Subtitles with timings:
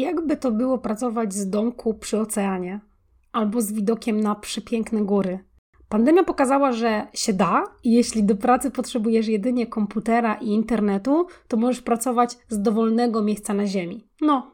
[0.00, 2.80] jakby to było pracować z domku przy oceanie
[3.32, 5.38] albo z widokiem na przepiękne góry.
[5.88, 11.82] Pandemia pokazała, że się da jeśli do pracy potrzebujesz jedynie komputera i internetu, to możesz
[11.82, 14.08] pracować z dowolnego miejsca na Ziemi.
[14.20, 14.50] No,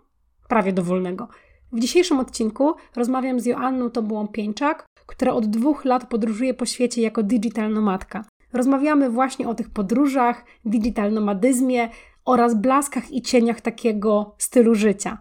[0.49, 1.29] prawie dowolnego.
[1.73, 7.03] W dzisiejszym odcinku rozmawiam z Joanną Tobułą Pieńczak, która od dwóch lat podróżuje po świecie
[7.03, 8.25] jako digital nomadka.
[8.53, 11.89] Rozmawiamy właśnie o tych podróżach, digital nomadyzmie
[12.25, 15.19] oraz blaskach i cieniach takiego stylu życia.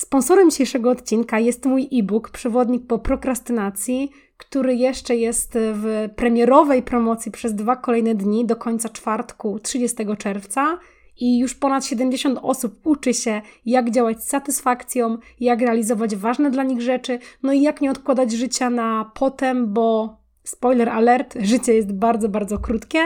[0.00, 7.32] Sponsorem dzisiejszego odcinka jest mój e-book Przewodnik po prokrastynacji, który jeszcze jest w premierowej promocji
[7.32, 10.78] przez dwa kolejne dni do końca czwartku 30 czerwca.
[11.16, 16.62] I już ponad 70 osób uczy się, jak działać z satysfakcją, jak realizować ważne dla
[16.62, 21.92] nich rzeczy, no i jak nie odkładać życia na potem, bo spoiler alert, życie jest
[21.92, 23.00] bardzo, bardzo krótkie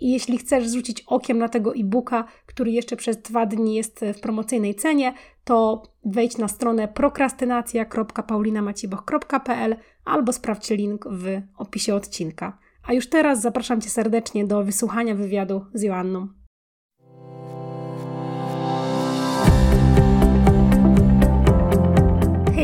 [0.00, 4.20] i jeśli chcesz zwrócić okiem na tego e-booka, który jeszcze przez dwa dni jest w
[4.20, 12.58] promocyjnej cenie, to wejdź na stronę prokrastynacja.paulinamaciboch.pl albo sprawdź link w opisie odcinka.
[12.82, 16.28] A już teraz zapraszam Cię serdecznie do wysłuchania wywiadu z Joanną.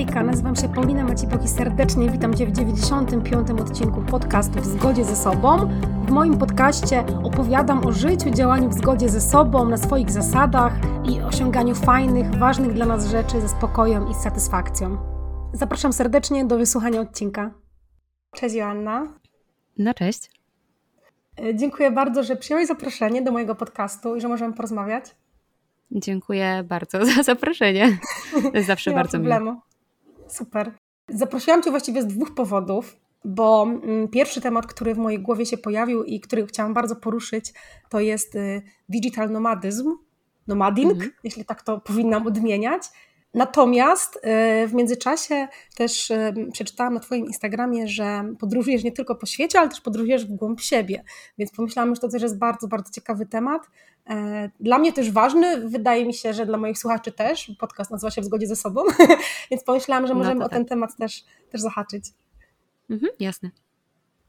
[0.00, 3.50] Hejka, nazywam się Paulina Macipoch i serdecznie witam Cię w 95.
[3.50, 5.70] odcinku podcastu W zgodzie ze sobą.
[6.06, 10.72] W moim podcaście opowiadam o życiu, działaniu w zgodzie ze sobą, na swoich zasadach
[11.04, 14.98] i osiąganiu fajnych, ważnych dla nas rzeczy ze spokojem i satysfakcją.
[15.52, 17.50] Zapraszam serdecznie do wysłuchania odcinka.
[18.34, 19.06] Cześć Joanna.
[19.78, 20.30] No cześć.
[21.42, 25.04] E, dziękuję bardzo, że przyjąłeś zaproszenie do mojego podcastu i że możemy porozmawiać.
[25.90, 27.98] Dziękuję bardzo za zaproszenie.
[28.32, 29.50] To jest zawsze bardzo problemu.
[29.50, 29.70] miło.
[30.30, 30.72] Super.
[31.08, 35.58] Zaprosiłam Cię właściwie z dwóch powodów, bo mm, pierwszy temat, który w mojej głowie się
[35.58, 37.52] pojawił i który chciałam bardzo poruszyć,
[37.88, 39.96] to jest y, digital nomadyzm,
[40.46, 41.10] nomading, mhm.
[41.24, 42.82] jeśli tak to powinnam odmieniać.
[43.34, 49.26] Natomiast y, w międzyczasie też y, przeczytałam na Twoim Instagramie, że podróżujesz nie tylko po
[49.26, 51.04] świecie, ale też podróżujesz w głąb siebie.
[51.38, 53.62] Więc pomyślałam, że to też jest bardzo, bardzo ciekawy temat.
[54.10, 57.52] E, dla mnie też ważny, wydaje mi się, że dla moich słuchaczy też.
[57.58, 58.82] Podcast nazywa się W zgodzie ze sobą,
[59.50, 60.68] więc pomyślałam, że no możemy no o ten tak.
[60.68, 62.04] temat też, też zahaczyć.
[62.90, 63.50] Mhm, jasne.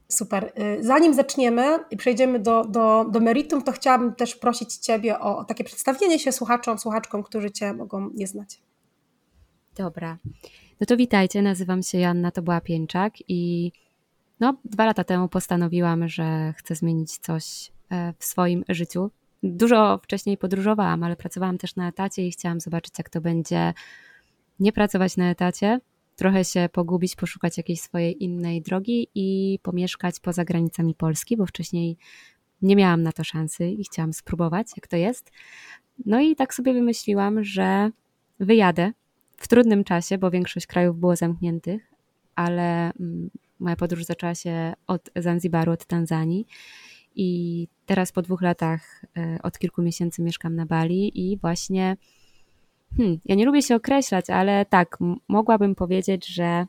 [0.08, 0.52] Super.
[0.78, 5.44] Y, zanim zaczniemy i przejdziemy do, do, do meritum, to chciałabym też prosić Ciebie o
[5.44, 8.60] takie przedstawienie się słuchaczom, słuchaczkom, którzy Cię mogą nie znać.
[9.76, 10.18] Dobra.
[10.80, 13.72] No to witajcie, nazywam się Joanna Tobyła Pięczak i
[14.40, 19.10] no, dwa lata temu postanowiłam, że chcę zmienić coś e, w swoim życiu.
[19.42, 23.74] Dużo wcześniej podróżowałam, ale pracowałam też na etacie i chciałam zobaczyć, jak to będzie
[24.60, 25.80] nie pracować na etacie,
[26.16, 31.96] trochę się pogubić, poszukać jakiejś swojej innej drogi i pomieszkać poza granicami Polski, bo wcześniej
[32.62, 35.30] nie miałam na to szansy i chciałam spróbować, jak to jest.
[36.06, 37.90] No i tak sobie wymyśliłam, że
[38.40, 38.92] wyjadę
[39.42, 41.90] w trudnym czasie, bo większość krajów było zamkniętych,
[42.34, 43.30] ale mm,
[43.60, 46.46] moja podróż zaczęła się od Zanzibaru, od Tanzanii.
[47.14, 51.96] I teraz po dwóch latach, e, od kilku miesięcy mieszkam na Bali i właśnie,
[52.96, 54.98] hmm, ja nie lubię się określać, ale tak,
[55.28, 56.66] mogłabym powiedzieć, że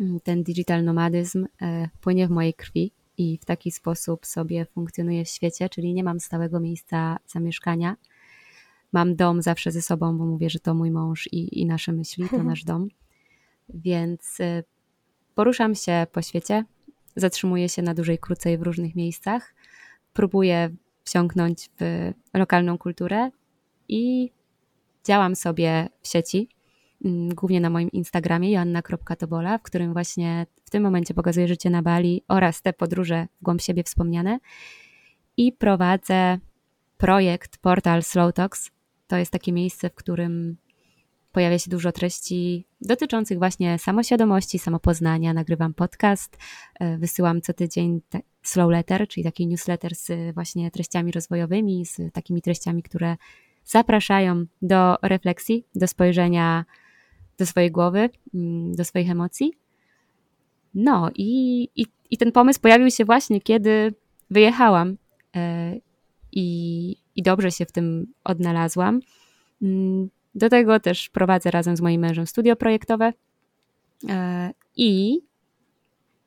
[0.00, 5.24] mm, ten digital nomadyzm e, płynie w mojej krwi i w taki sposób sobie funkcjonuję
[5.24, 7.96] w świecie, czyli nie mam stałego miejsca zamieszkania
[8.94, 12.28] mam dom zawsze ze sobą, bo mówię, że to mój mąż i, i nasze myśli,
[12.28, 12.88] to nasz dom.
[13.68, 14.64] Więc y,
[15.34, 16.64] poruszam się po świecie,
[17.16, 19.54] zatrzymuję się na dłużej, krócej w różnych miejscach,
[20.12, 20.70] próbuję
[21.04, 23.30] wsiąknąć w lokalną kulturę
[23.88, 24.30] i
[25.04, 26.48] działam sobie w sieci,
[27.04, 31.82] mm, głównie na moim Instagramie joanna.tobola, w którym właśnie w tym momencie pokazuję życie na
[31.82, 34.38] Bali oraz te podróże w głąb siebie wspomniane
[35.36, 36.38] i prowadzę
[36.96, 38.73] projekt, portal Slow Talks,
[39.06, 40.56] to jest takie miejsce, w którym
[41.32, 45.32] pojawia się dużo treści dotyczących właśnie samoświadomości, samopoznania.
[45.32, 46.36] Nagrywam podcast,
[46.80, 48.00] e, wysyłam co tydzień
[48.42, 53.16] slow letter, czyli taki newsletter z właśnie treściami rozwojowymi, z takimi treściami, które
[53.64, 56.64] zapraszają do refleksji, do spojrzenia
[57.38, 59.52] do swojej głowy, mm, do swoich emocji.
[60.74, 63.94] No i, i, i ten pomysł pojawił się właśnie, kiedy
[64.30, 64.96] wyjechałam
[65.36, 65.74] e,
[66.32, 69.00] i, i dobrze się w tym odnalazłam.
[69.62, 73.12] Mm, do tego też prowadzę razem z moim mężem studio projektowe
[74.08, 75.20] e, i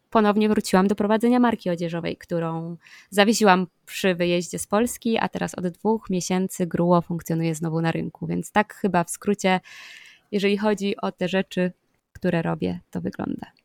[0.10, 2.78] ponownie wróciłam do prowadzenia marki odzieżowej, którą
[3.10, 8.28] zawiesiłam przy wyjeździe z Polski, a teraz od dwóch miesięcy gruło funkcjonuje znowu na rynku.
[8.28, 9.60] Więc tak chyba w skrócie,
[10.32, 11.72] jeżeli chodzi o te rzeczy,
[12.14, 13.57] które robię, to wygląda.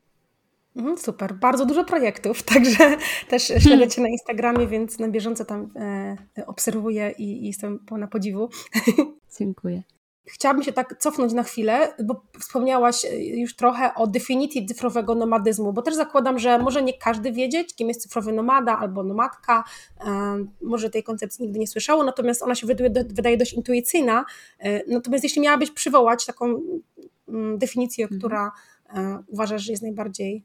[0.75, 2.97] Mhm, super, bardzo dużo projektów, także
[3.29, 3.87] też śledzę.
[3.87, 8.49] Cię na Instagramie, więc na bieżąco tam e, obserwuję i, i jestem pełna podziwu.
[9.39, 9.83] Dziękuję.
[10.25, 15.73] Chciałabym się tak cofnąć na chwilę, bo wspomniałaś e, już trochę o definicji cyfrowego nomadyzmu,
[15.73, 19.63] bo też zakładam, że może nie każdy wiedzieć, kim jest cyfrowy nomada albo nomadka,
[20.61, 24.25] może tej koncepcji nigdy nie słyszało, natomiast ona się wydaje, wydaje dość intuicyjna.
[24.87, 26.61] Natomiast jeśli miałabyś przywołać taką
[27.27, 28.19] mm, definicję, mhm.
[28.19, 28.51] która
[29.27, 30.43] uważasz, że jest najbardziej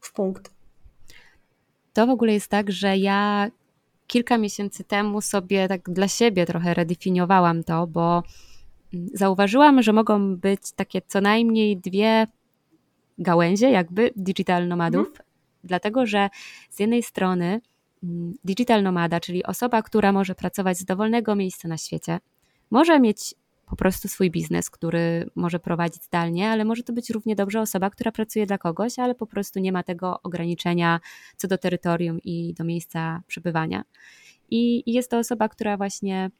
[0.00, 0.50] w punkt?
[1.92, 3.50] To w ogóle jest tak, że ja
[4.06, 8.22] kilka miesięcy temu sobie tak dla siebie trochę redefiniowałam to, bo
[8.94, 12.26] mm, zauważyłam, że mogą być takie co najmniej dwie
[13.18, 15.24] gałęzie jakby digital nomadów, mhm.
[15.64, 16.28] dlatego że
[16.70, 17.60] z jednej strony
[18.02, 22.18] mm, digital nomada, czyli osoba, która może pracować z dowolnego miejsca na świecie,
[22.70, 23.34] może mieć
[23.70, 27.90] po prostu swój biznes, który może prowadzić zdalnie, ale może to być równie dobrze osoba,
[27.90, 31.00] która pracuje dla kogoś, ale po prostu nie ma tego ograniczenia
[31.36, 33.84] co do terytorium i do miejsca przebywania.
[34.50, 36.30] I jest to osoba, która właśnie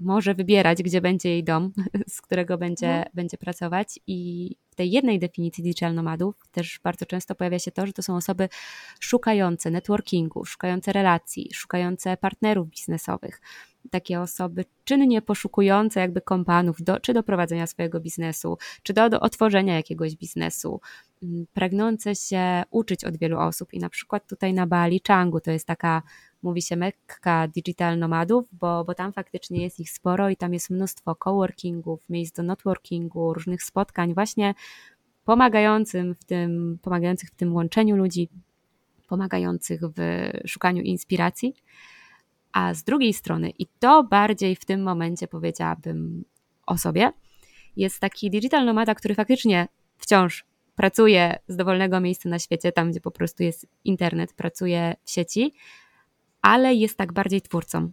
[0.00, 1.72] może wybierać, gdzie będzie jej dom,
[2.14, 3.10] z którego będzie, no.
[3.14, 3.98] będzie pracować.
[4.06, 8.02] I w tej jednej definicji digital nomadów też bardzo często pojawia się to, że to
[8.02, 8.48] są osoby
[9.00, 13.40] szukające networkingu, szukające relacji, szukające partnerów biznesowych,
[13.90, 19.20] takie osoby czynnie poszukujące jakby kompanów, do, czy do prowadzenia swojego biznesu, czy do, do
[19.20, 20.80] otworzenia jakiegoś biznesu,
[21.22, 23.74] mm, pragnące się uczyć od wielu osób.
[23.74, 26.02] I na przykład tutaj na Bali Changu to jest taka,
[26.42, 30.70] mówi się mekka digital nomadów, bo, bo tam faktycznie jest ich sporo i tam jest
[30.70, 34.54] mnóstwo coworkingów, miejsc do networkingu, różnych spotkań właśnie
[35.24, 38.28] pomagającym w tym, pomagających w tym łączeniu ludzi,
[39.08, 39.98] pomagających w
[40.46, 41.54] szukaniu inspiracji.
[42.54, 46.24] A z drugiej strony, i to bardziej w tym momencie powiedziałabym
[46.66, 47.12] o sobie,
[47.76, 50.44] jest taki digital nomada, który faktycznie wciąż
[50.76, 55.54] pracuje z dowolnego miejsca na świecie, tam gdzie po prostu jest internet, pracuje w sieci,
[56.42, 57.92] ale jest tak bardziej twórcą.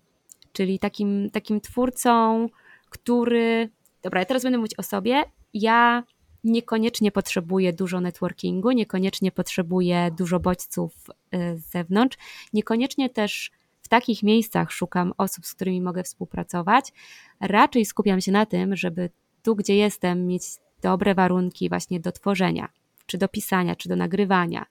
[0.54, 2.48] Czyli takim, takim twórcą,
[2.90, 3.69] który.
[4.04, 5.24] Dobra, ja teraz będę mówić o sobie.
[5.54, 6.04] Ja
[6.44, 12.18] niekoniecznie potrzebuję dużo networkingu, niekoniecznie potrzebuję dużo bodźców y, z zewnątrz,
[12.54, 13.52] niekoniecznie też
[13.91, 16.93] takich miejscach szukam osób, z którymi mogę współpracować.
[17.39, 19.09] Raczej skupiam się na tym, żeby
[19.43, 20.43] tu, gdzie jestem, mieć
[20.81, 22.69] dobre warunki właśnie do tworzenia,
[23.05, 24.65] czy do pisania, czy do nagrywania.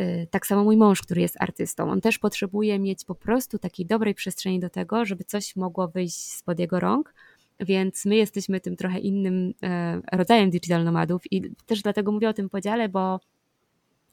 [0.00, 3.86] Y, tak samo mój mąż, który jest artystą, on też potrzebuje mieć po prostu takiej
[3.86, 7.14] dobrej przestrzeni do tego, żeby coś mogło wyjść spod jego rąk.
[7.60, 12.32] Więc my jesteśmy tym trochę innym e, rodzajem digital nomadów i też dlatego mówię o
[12.32, 13.20] tym podziale, bo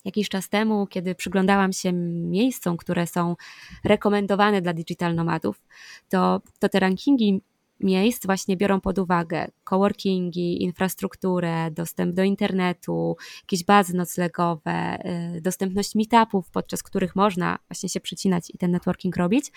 [0.06, 3.36] jakiś czas temu, kiedy przyglądałam się miejscom, które są
[3.84, 5.62] rekomendowane dla digital nomadów,
[6.10, 7.42] to, to te rankingi
[7.84, 14.98] miejsc właśnie biorą pod uwagę coworkingi, infrastrukturę, dostęp do internetu, jakieś bazy noclegowe,
[15.38, 19.52] y, dostępność meetupów, podczas których można właśnie się przycinać i ten networking robić.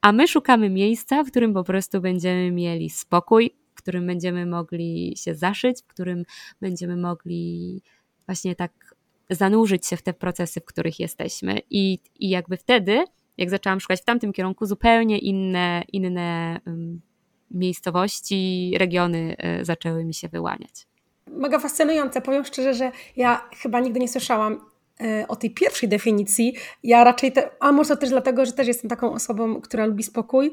[0.00, 5.14] A my szukamy miejsca, w którym po prostu będziemy mieli spokój, w którym będziemy mogli
[5.16, 6.24] się zaszyć, w którym
[6.60, 7.82] będziemy mogli
[8.26, 8.72] właśnie tak
[9.30, 11.60] zanurzyć się w te procesy, w których jesteśmy.
[11.70, 13.04] I, i jakby wtedy,
[13.36, 16.60] jak zaczęłam szukać w tamtym kierunku, zupełnie inne, inne
[17.50, 20.86] miejscowości, regiony y, zaczęły mi się wyłaniać.
[21.26, 22.20] Mega fascynujące.
[22.20, 24.60] Powiem szczerze, że ja chyba nigdy nie słyszałam
[25.00, 26.54] y, o tej pierwszej definicji.
[26.82, 30.02] Ja raczej, te, a może to też dlatego, że też jestem taką osobą, która lubi
[30.02, 30.52] spokój.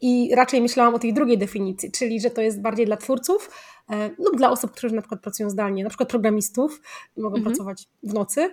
[0.00, 3.50] I raczej myślałam o tej drugiej definicji, czyli że to jest bardziej dla twórców
[3.90, 6.80] e, lub dla osób, którzy na przykład pracują zdalnie, na przykład programistów
[7.16, 7.54] i mogą mhm.
[7.54, 8.50] pracować w nocy.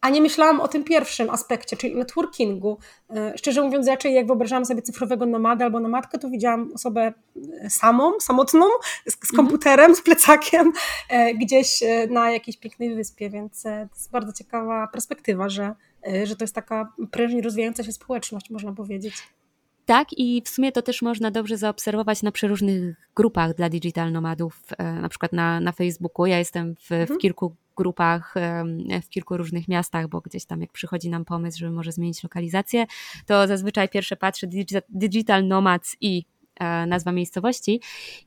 [0.00, 2.78] A nie myślałam o tym pierwszym aspekcie, czyli networkingu.
[3.10, 7.12] E, szczerze mówiąc, raczej jak wyobrażałam sobie cyfrowego nomada albo nomadkę, to widziałam osobę
[7.62, 8.66] e, samą, samotną,
[9.06, 9.36] z, z mhm.
[9.36, 10.72] komputerem, z plecakiem,
[11.40, 15.74] gdzieś na jakiejś pięknej wyspie, więc to jest bardzo ciekawa perspektywa, że,
[16.24, 19.14] że to jest taka prężnie rozwijająca się społeczność, można powiedzieć.
[19.86, 24.62] Tak, i w sumie to też można dobrze zaobserwować na przeróżnych grupach dla digital nomadów,
[24.78, 26.26] e, na przykład na, na Facebooku.
[26.26, 27.18] Ja jestem w, mhm.
[27.18, 28.34] w kilku grupach
[29.02, 32.86] w kilku różnych miastach, bo gdzieś tam jak przychodzi nam pomysł, żeby może zmienić lokalizację,
[33.26, 34.46] to zazwyczaj pierwsze patrzę
[34.88, 36.24] Digital Nomads i
[36.86, 37.80] nazwa miejscowości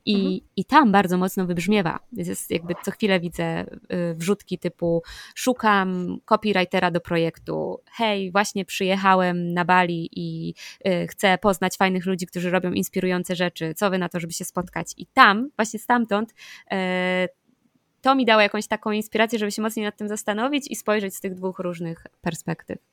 [0.04, 0.40] i, mhm.
[0.56, 1.98] i tam bardzo mocno wybrzmiewa.
[2.12, 3.66] Jest jakby co chwilę widzę e,
[4.14, 5.02] wrzutki typu
[5.34, 12.26] szukam copywritera do projektu, hej, właśnie przyjechałem na Bali i e, chcę poznać fajnych ludzi,
[12.26, 14.94] którzy robią inspirujące rzeczy, co wy na to, żeby się spotkać.
[14.96, 16.34] I tam, właśnie stamtąd
[18.02, 21.20] to mi dało jakąś taką inspirację, żeby się mocniej nad tym zastanowić i spojrzeć z
[21.20, 22.89] tych dwóch różnych perspektyw.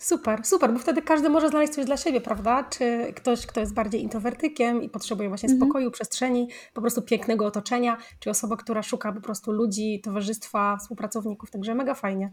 [0.00, 2.64] Super, super, bo wtedy każdy może znaleźć coś dla siebie, prawda?
[2.64, 5.60] Czy ktoś, kto jest bardziej introwertykiem i potrzebuje właśnie mhm.
[5.60, 11.50] spokoju, przestrzeni, po prostu pięknego otoczenia, czy osoba, która szuka po prostu ludzi, towarzystwa, współpracowników,
[11.50, 12.30] także mega fajnie.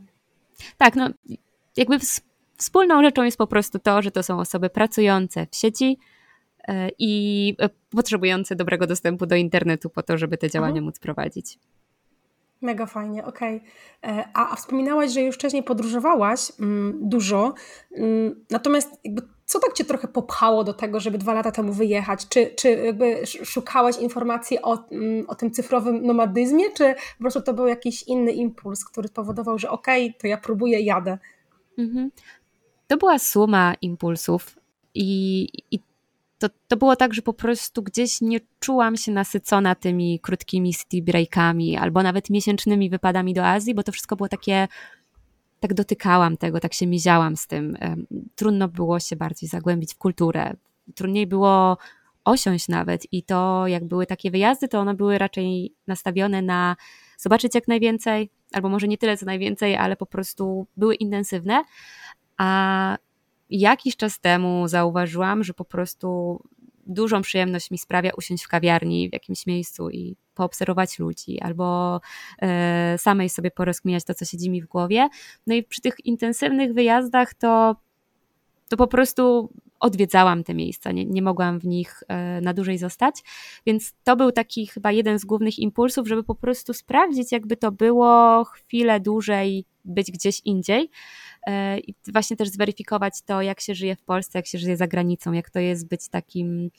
[0.77, 1.09] Tak, no
[1.77, 2.00] jakby
[2.57, 5.97] wspólną rzeczą jest po prostu to, że to są osoby pracujące w sieci,
[7.00, 7.55] i
[7.89, 10.86] potrzebujące dobrego dostępu do internetu po to, żeby te działania mhm.
[10.86, 11.59] móc prowadzić.
[12.61, 13.61] Mega fajnie, okej.
[14.03, 14.25] Okay.
[14.33, 17.53] A, a wspominałaś, że już wcześniej podróżowałaś mm, dużo,
[17.95, 22.27] mm, natomiast jakby co tak Cię trochę popchało do tego, żeby dwa lata temu wyjechać?
[22.27, 27.53] Czy, czy jakby szukałaś informacji o, mm, o tym cyfrowym nomadyzmie, czy po prostu to
[27.53, 31.17] był jakiś inny impuls, który spowodował, że okej, okay, to ja próbuję, jadę?
[31.77, 32.11] Mhm.
[32.87, 34.59] To była suma impulsów
[34.93, 35.79] i, i
[36.38, 41.01] to, to było tak, że po prostu gdzieś nie czułam się nasycona tymi krótkimi city
[41.01, 44.67] breakami albo nawet miesięcznymi wypadami do Azji, bo to wszystko było takie
[45.60, 47.77] tak dotykałam tego, tak się miziałam z tym.
[48.36, 50.53] Trudno było się bardziej zagłębić w kulturę.
[50.96, 51.77] Trudniej było
[52.24, 56.75] osiąść nawet i to jak były takie wyjazdy, to one były raczej nastawione na
[57.17, 61.63] zobaczyć jak najwięcej, albo może nie tyle co najwięcej, ale po prostu były intensywne.
[62.38, 62.98] A
[63.50, 66.39] jakiś czas temu zauważyłam, że po prostu
[66.88, 72.00] dużą przyjemność mi sprawia usiąść w kawiarni w jakimś miejscu i poobserwować ludzi, albo
[72.42, 75.08] e, samej sobie porozkminiać to, co siedzi mi w głowie.
[75.48, 77.75] No i przy tych intensywnych wyjazdach to,
[78.70, 83.24] to po prostu odwiedzałam te miejsca, nie, nie mogłam w nich e, na dłużej zostać,
[83.65, 87.72] więc to był taki chyba jeden z głównych impulsów, żeby po prostu sprawdzić, jakby to
[87.72, 90.89] było chwilę dłużej być gdzieś indziej
[91.48, 94.88] e, i właśnie też zweryfikować to, jak się żyje w Polsce, jak się żyje za
[94.88, 96.72] granicą, jak to jest być takim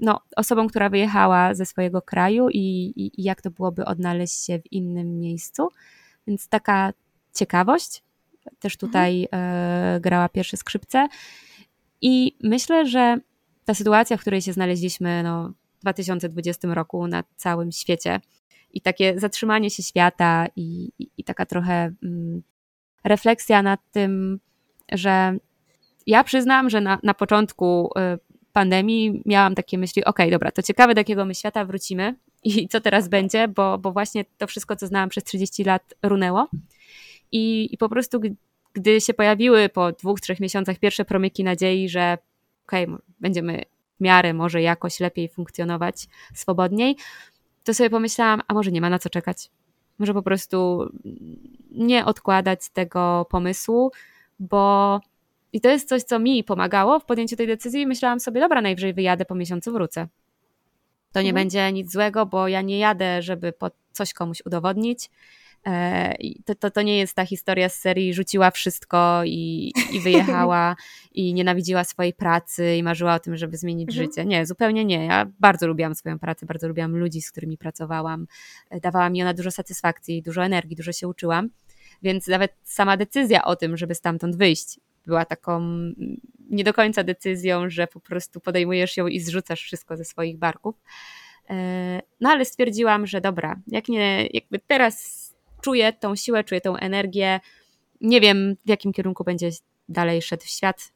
[0.00, 4.72] no, osobą, która wyjechała ze swojego kraju i, i, jak to byłoby odnaleźć się w
[4.72, 5.68] innym miejscu.
[6.26, 6.92] Więc taka
[7.34, 8.02] ciekawość
[8.58, 8.88] też mhm.
[8.88, 10.00] tutaj mhm.
[10.00, 11.08] grała pierwsze skrzypce.
[12.02, 13.18] I myślę, że
[13.64, 18.20] ta sytuacja, w której się znaleźliśmy no, w 2020 roku na całym świecie
[18.72, 22.42] i takie zatrzymanie się świata i, i, i taka trochę mm,
[23.04, 24.40] refleksja nad tym,
[24.92, 25.38] że
[26.06, 28.18] ja przyznam, że na, na początku y,
[28.52, 32.14] pandemii miałam takie myśli, ok, dobra, to ciekawe do jakiego my świata wrócimy
[32.44, 36.48] i co teraz będzie, bo, bo właśnie to wszystko, co znałam przez 30 lat runęło.
[37.32, 38.20] I, i po prostu
[38.72, 42.18] gdy się pojawiły po dwóch, trzech miesiącach pierwsze promyki nadziei, że
[42.66, 43.62] okej, okay, będziemy
[43.96, 46.96] w miarę może jakoś lepiej funkcjonować swobodniej,
[47.64, 49.50] to sobie pomyślałam, a może nie ma na co czekać.
[49.98, 50.88] Może po prostu
[51.70, 53.92] nie odkładać tego pomysłu,
[54.38, 55.00] bo
[55.52, 57.86] i to jest coś, co mi pomagało w podjęciu tej decyzji.
[57.86, 60.08] Myślałam sobie, dobra, najwyżej wyjadę po miesiącu, wrócę.
[61.12, 61.34] To nie mhm.
[61.34, 63.52] będzie nic złego, bo ja nie jadę, żeby
[63.92, 65.10] coś komuś udowodnić.
[65.68, 70.76] E, to, to, to nie jest ta historia z serii rzuciła wszystko i, i wyjechała
[71.14, 74.06] i nienawidziła swojej pracy i marzyła o tym, żeby zmienić mhm.
[74.06, 74.24] życie.
[74.24, 75.06] Nie, zupełnie nie.
[75.06, 78.26] Ja bardzo lubiłam swoją pracę, bardzo lubiłam ludzi, z którymi pracowałam.
[78.70, 81.48] E, dawała mi ona dużo satysfakcji, dużo energii, dużo się uczyłam.
[82.02, 85.60] Więc nawet sama decyzja o tym, żeby stamtąd wyjść, była taką
[86.50, 90.74] nie do końca decyzją, że po prostu podejmujesz ją i zrzucasz wszystko ze swoich barków.
[91.50, 95.27] E, no ale stwierdziłam, że dobra, jak nie, jakby teraz
[95.60, 97.40] czuję tą siłę, czuję tą energię.
[98.00, 99.50] Nie wiem, w jakim kierunku będzie
[99.88, 100.92] dalej szedł świat.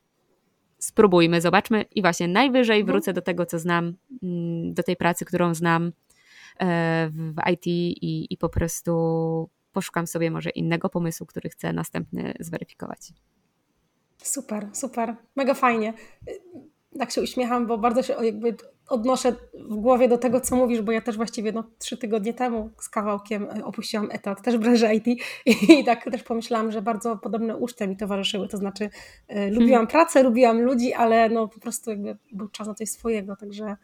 [0.79, 2.93] Spróbujmy, zobaczmy i właśnie najwyżej mhm.
[2.93, 5.93] wrócę do tego, co znam, mm, do tej pracy, którą znam
[6.61, 8.93] e, w IT i, i po prostu
[9.73, 13.01] poszukam sobie może innego pomysłu, który chcę następny zweryfikować.
[14.23, 15.95] Super, super, mega fajnie.
[16.99, 18.57] Tak się uśmiecham, bo bardzo się jakby
[18.89, 22.71] odnoszę w głowie do tego, co mówisz, bo ja też właściwie no, trzy tygodnie temu
[22.79, 25.07] z kawałkiem e, opuściłam etat, też w branży IT
[25.79, 28.91] i tak też pomyślałam, że bardzo podobne uczty mi towarzyszyły, to znaczy
[29.29, 29.87] e, lubiłam hmm.
[29.87, 33.77] pracę, lubiłam ludzi, ale no po prostu jakby był czas na coś swojego, także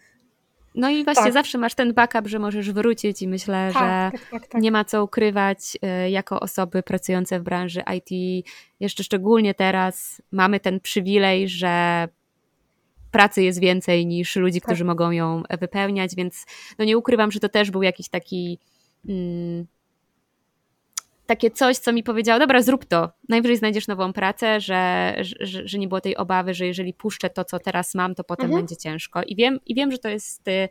[0.75, 1.33] no i właśnie tak.
[1.33, 4.63] zawsze masz ten backup, że możesz wrócić i myślę, tak, że tak, tak, tak.
[4.63, 8.45] nie ma co ukrywać e, jako osoby pracujące w branży IT.
[8.81, 12.09] Jeszcze szczególnie teraz mamy ten przywilej, że
[13.11, 14.87] pracy jest więcej niż ludzi, którzy tak.
[14.87, 16.47] mogą ją wypełniać, więc
[16.79, 18.59] no nie ukrywam, że to też był jakiś taki
[19.09, 19.67] mm,
[21.29, 23.13] takie coś, co mi powiedziało, dobra, zrób to.
[23.29, 27.45] Najwyżej znajdziesz nową pracę, że, że, że nie było tej obawy, że jeżeli puszczę to,
[27.45, 28.63] co teraz mam, to potem mhm.
[28.63, 29.23] będzie ciężko.
[29.23, 30.69] I wiem, I wiem, że to jest y,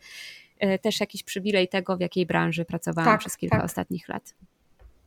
[0.63, 3.65] y, też jakiś przywilej tego, w jakiej branży pracowałam tak, przez kilka tak.
[3.65, 4.34] ostatnich lat.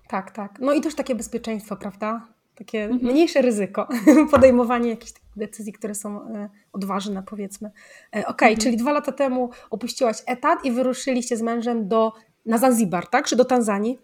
[0.09, 0.59] Tak, tak.
[0.61, 2.27] No i też takie bezpieczeństwo, prawda?
[2.61, 3.13] Takie mhm.
[3.13, 3.89] mniejsze ryzyko,
[4.31, 7.69] podejmowanie jakichś decyzji, które są e, odważne, powiedzmy.
[7.69, 8.63] E, okej, okay, mhm.
[8.63, 12.13] czyli dwa lata temu opuściłaś etat i wyruszyliście z mężem do,
[12.47, 13.27] na Zanzibar, tak?
[13.27, 13.99] Czy do Tanzanii?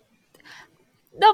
[1.21, 1.27] No,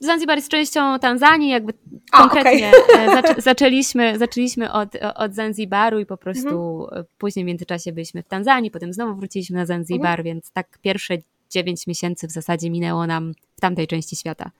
[0.00, 1.72] Zanzibar jest częścią Tanzanii, jakby
[2.12, 2.72] A, konkretnie
[3.18, 3.40] okay.
[3.42, 7.04] zaczęliśmy, zaczęliśmy od, od Zanzibaru i po prostu mhm.
[7.18, 10.24] później w międzyczasie byliśmy w Tanzanii, potem znowu wróciliśmy na Zanzibar, mhm.
[10.24, 11.18] więc tak pierwsze
[11.50, 14.50] dziewięć miesięcy w zasadzie minęło nam w tamtej części świata.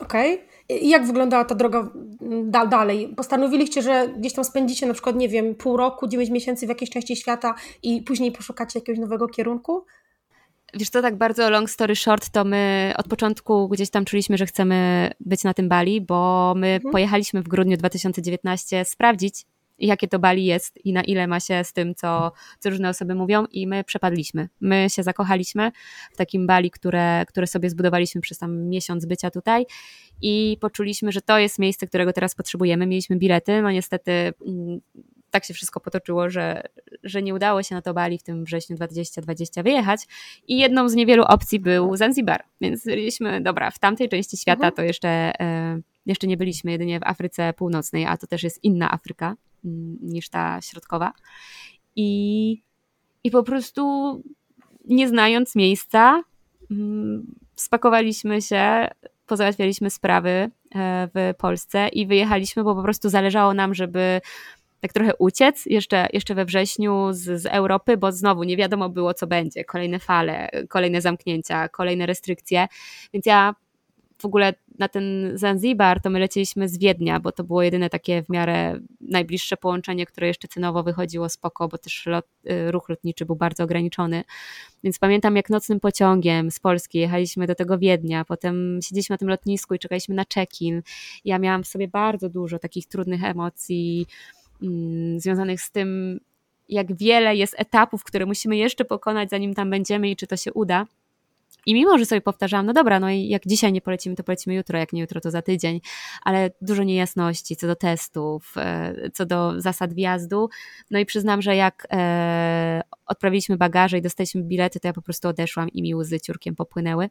[0.00, 0.34] Okej.
[0.34, 0.78] Okay.
[0.78, 1.90] I jak wyglądała ta droga
[2.44, 3.14] da dalej?
[3.16, 6.90] Postanowiliście, że gdzieś tam spędzicie na przykład, nie wiem, pół roku, dziewięć miesięcy w jakiejś
[6.90, 9.84] części świata i później poszukacie jakiegoś nowego kierunku?
[10.74, 14.46] Wiesz co, tak bardzo long story short, to my od początku gdzieś tam czuliśmy, że
[14.46, 16.92] chcemy być na tym Bali, bo my mhm.
[16.92, 19.46] pojechaliśmy w grudniu 2019 sprawdzić,
[19.86, 23.14] jakie to Bali jest i na ile ma się z tym, co, co różne osoby
[23.14, 24.48] mówią i my przepadliśmy.
[24.60, 25.72] My się zakochaliśmy
[26.12, 29.66] w takim Bali, które, które sobie zbudowaliśmy przez tam miesiąc bycia tutaj
[30.22, 32.86] i poczuliśmy, że to jest miejsce, którego teraz potrzebujemy.
[32.86, 34.12] Mieliśmy bilety, no niestety
[34.46, 34.80] mm,
[35.30, 36.62] tak się wszystko potoczyło, że,
[37.02, 40.00] że nie udało się na to Bali w tym wrześniu 2020 wyjechać
[40.48, 44.74] i jedną z niewielu opcji był Zanzibar, więc stwierdziliśmy, dobra, w tamtej części świata mhm.
[44.74, 45.08] to jeszcze,
[45.40, 49.36] e, jeszcze nie byliśmy, jedynie w Afryce Północnej, a to też jest inna Afryka
[50.02, 51.12] niż ta środkowa
[51.96, 52.62] i,
[53.24, 54.14] i po prostu
[54.84, 56.22] nie znając miejsca
[57.54, 58.88] spakowaliśmy się,
[59.26, 60.50] pozałatwialiśmy sprawy e,
[61.14, 64.20] w Polsce i wyjechaliśmy, bo po prostu zależało nam, żeby
[64.80, 69.14] tak trochę uciec jeszcze, jeszcze we wrześniu z, z Europy, bo znowu nie wiadomo było,
[69.14, 69.64] co będzie.
[69.64, 72.66] Kolejne fale, kolejne zamknięcia, kolejne restrykcje.
[73.12, 73.54] Więc ja
[74.18, 78.22] w ogóle na ten Zanzibar to my lecieliśmy z Wiednia, bo to było jedyne takie
[78.22, 83.26] w miarę najbliższe połączenie, które jeszcze cenowo wychodziło spoko, bo też lot, y, ruch lotniczy
[83.26, 84.24] był bardzo ograniczony.
[84.84, 89.28] Więc pamiętam jak nocnym pociągiem z Polski jechaliśmy do tego Wiednia, potem siedzieliśmy na tym
[89.28, 90.82] lotnisku i czekaliśmy na check-in.
[91.24, 94.06] Ja miałam w sobie bardzo dużo takich trudnych emocji,
[94.62, 96.20] Mm, związanych z tym,
[96.68, 100.52] jak wiele jest etapów, które musimy jeszcze pokonać, zanim tam będziemy i czy to się
[100.52, 100.86] uda.
[101.68, 104.54] I mimo, że sobie powtarzałam, no dobra, no i jak dzisiaj nie polecimy, to polecimy
[104.54, 105.80] jutro, jak nie jutro, to za tydzień,
[106.22, 110.48] ale dużo niejasności co do testów, e, co do zasad wjazdu.
[110.90, 115.28] No i przyznam, że jak e, odprawiliśmy bagaże i dostaliśmy bilety, to ja po prostu
[115.28, 117.10] odeszłam i mi łzy ciurkiem popłynęły,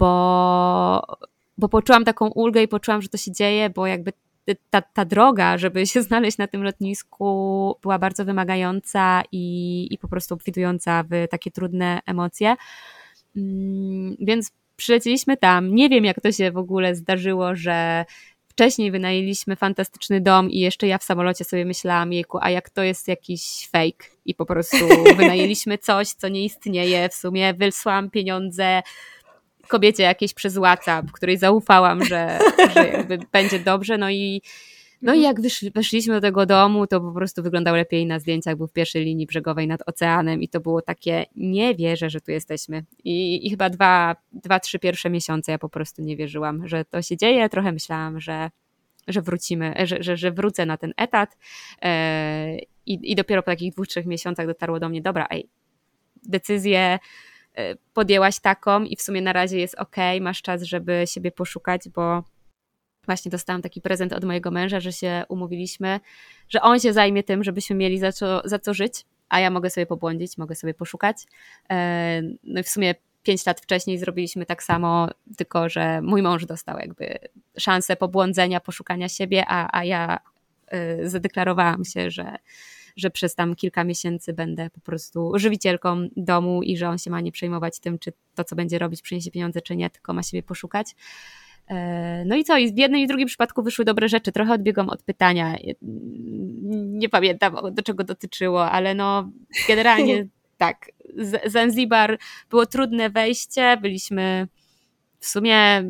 [0.00, 1.02] bo,
[1.58, 4.12] bo poczułam taką ulgę i poczułam, że to się dzieje, bo jakby
[4.70, 10.08] ta, ta droga, żeby się znaleźć na tym lotnisku, była bardzo wymagająca i, i po
[10.08, 12.56] prostu obfitująca w takie trudne emocje.
[13.38, 15.74] Mm, więc przylecieliśmy tam.
[15.74, 18.04] Nie wiem, jak to się w ogóle zdarzyło, że
[18.48, 22.82] wcześniej wynajęliśmy fantastyczny dom i jeszcze ja w samolocie sobie myślałam, jejku, a jak to
[22.82, 24.76] jest jakiś fake i po prostu
[25.16, 28.82] wynajęliśmy coś, co nie istnieje, w sumie wysłałam pieniądze
[29.68, 32.38] kobiecie jakiejś przez WhatsApp, której zaufałam, że,
[32.74, 34.42] że jakby będzie dobrze, no i
[35.02, 38.56] no i jak wyszli, weszliśmy do tego domu, to po prostu wyglądał lepiej na zdjęciach,
[38.56, 42.30] był w pierwszej linii brzegowej nad oceanem i to było takie, nie wierzę, że tu
[42.30, 42.84] jesteśmy.
[43.04, 47.02] I, i chyba dwa, dwa, trzy pierwsze miesiące ja po prostu nie wierzyłam, że to
[47.02, 47.48] się dzieje.
[47.48, 48.50] Trochę myślałam, że,
[49.08, 51.36] że wrócimy, że, że, że wrócę na ten etat
[51.82, 55.48] e, i, i dopiero po takich dwóch, trzech miesiącach dotarło do mnie, dobra, ej,
[56.26, 56.98] decyzję
[57.58, 61.88] Y, podjęłaś taką i w sumie na razie jest ok, masz czas, żeby siebie poszukać,
[61.88, 62.24] bo
[63.08, 66.00] właśnie dostałam taki prezent od mojego męża, że się umówiliśmy,
[66.48, 69.70] że on się zajmie tym, żebyśmy mieli za co, za co żyć, a ja mogę
[69.70, 71.16] sobie pobłądzić, mogę sobie poszukać.
[71.70, 76.46] E, no i w sumie pięć lat wcześniej zrobiliśmy tak samo, tylko że mój mąż
[76.46, 77.18] dostał jakby
[77.58, 80.18] szansę pobłądzenia, poszukania siebie, a, a ja
[81.02, 82.36] y, zadeklarowałam się, że
[82.98, 87.20] że przez tam kilka miesięcy będę po prostu żywicielką domu i że on się ma
[87.20, 90.42] nie przejmować tym, czy to, co będzie robić, przyniesie pieniądze, czy nie, tylko ma siebie
[90.42, 90.94] poszukać.
[91.68, 92.56] E, no i co?
[92.56, 94.32] I w jednym i w drugim przypadku wyszły dobre rzeczy.
[94.32, 95.56] Trochę odbiegłam od pytania.
[96.72, 99.30] Nie pamiętam, do czego dotyczyło, ale no
[99.68, 100.26] generalnie
[100.58, 100.90] tak.
[101.46, 102.18] Zanzibar
[102.50, 103.76] było trudne wejście.
[103.82, 104.48] Byliśmy
[105.18, 105.84] w sumie.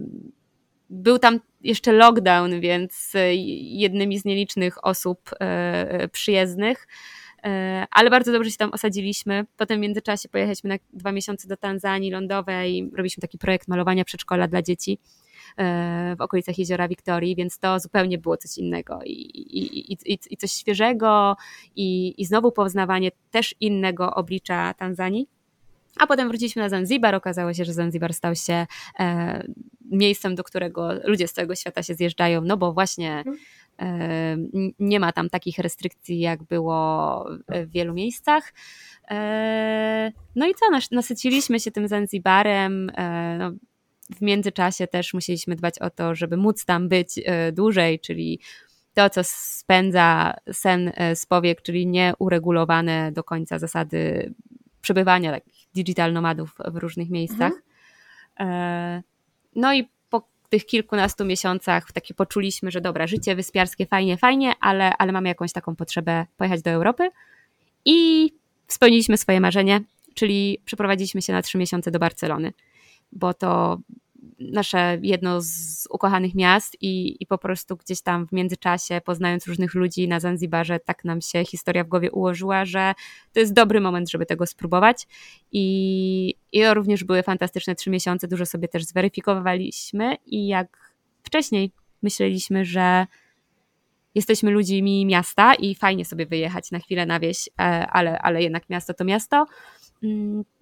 [0.91, 6.87] Był tam jeszcze lockdown, więc e, jednymi z nielicznych osób e, przyjezdnych,
[7.45, 9.47] e, ale bardzo dobrze się tam osadziliśmy.
[9.57, 14.49] Potem w międzyczasie pojechaliśmy na dwa miesiące do Tanzanii lądowej, robiliśmy taki projekt malowania przedszkola
[14.49, 14.99] dla dzieci
[16.17, 20.53] w okolicach jeziora Wiktorii, więc to zupełnie było coś innego i, i, i, i coś
[20.53, 21.37] świeżego
[21.77, 25.29] i, i znowu poznawanie też innego oblicza Tanzanii.
[25.99, 27.15] A potem wróciliśmy na Zanzibar.
[27.15, 28.67] Okazało się, że Zanzibar stał się
[28.99, 29.47] e,
[29.91, 33.25] miejscem, do którego ludzie z całego świata się zjeżdżają, no bo właśnie
[33.79, 34.37] e,
[34.79, 38.55] nie ma tam takich restrykcji, jak było w wielu miejscach.
[39.11, 42.91] E, no i co, nasyciliśmy się tym Zanzibarem.
[42.97, 43.53] E, no,
[44.17, 48.41] w międzyczasie też musieliśmy dbać o to, żeby móc tam być e, dłużej, czyli
[48.95, 54.33] to, co spędza sen e, z powiek, czyli nieuregulowane do końca zasady
[54.81, 57.53] przebywania takich digital nomadów w różnych miejscach.
[58.37, 59.03] Mhm.
[59.57, 64.97] No i po tych kilkunastu miesiącach takie poczuliśmy, że dobra, życie wyspiarskie fajnie, fajnie, ale,
[64.97, 67.11] ale mamy jakąś taką potrzebę pojechać do Europy
[67.85, 68.31] i
[68.69, 69.81] spełniliśmy swoje marzenie,
[70.15, 72.53] czyli przeprowadziliśmy się na trzy miesiące do Barcelony,
[73.13, 73.79] bo to
[74.39, 79.75] nasze jedno z ukochanych miast i, i po prostu gdzieś tam w międzyczasie, poznając różnych
[79.75, 82.95] ludzi na Zanzibarze, tak nam się historia w głowie ułożyła, że
[83.33, 85.07] to jest dobry moment, żeby tego spróbować.
[85.53, 91.73] I, i to również były fantastyczne trzy miesiące, dużo sobie też zweryfikowaliśmy i jak wcześniej
[92.03, 93.07] myśleliśmy, że
[94.15, 98.71] jesteśmy ludźmi miasta i fajnie sobie wyjechać na chwilę na wieś, e, ale, ale jednak
[98.71, 99.47] miasto to miasto,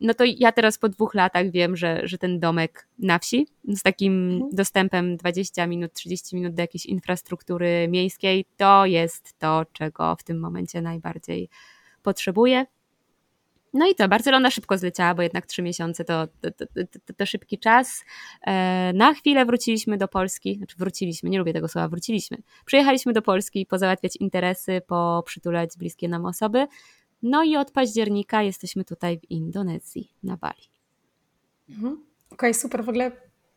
[0.01, 3.83] no to ja teraz po dwóch latach wiem, że, że ten domek na wsi z
[3.83, 4.51] takim mhm.
[4.53, 10.40] dostępem 20 minut, 30 minut do jakiejś infrastruktury miejskiej, to jest to, czego w tym
[10.40, 11.49] momencie najbardziej
[12.03, 12.66] potrzebuję.
[13.72, 17.59] No i to, Barcelona szybko zleciała, bo jednak trzy miesiące to, to, to, to, szybki
[17.59, 18.05] czas.
[18.46, 22.37] E, na chwilę wróciliśmy do Polski, znaczy wróciliśmy, nie lubię tego słowa, wróciliśmy.
[22.64, 26.66] Przyjechaliśmy do Polski pozałatwiać interesy, poprzytulać bliskie nam osoby.
[27.23, 30.69] No i od października jesteśmy tutaj w Indonezji, na Bali.
[31.69, 31.93] Mhm.
[31.93, 32.85] Okej, okay, super.
[32.85, 33.13] W ogóle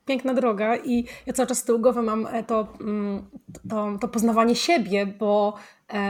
[0.06, 3.30] piękna droga i ja cały czas z tyłu głowy mam e, to, mm,
[3.69, 5.54] to, to poznawanie siebie, bo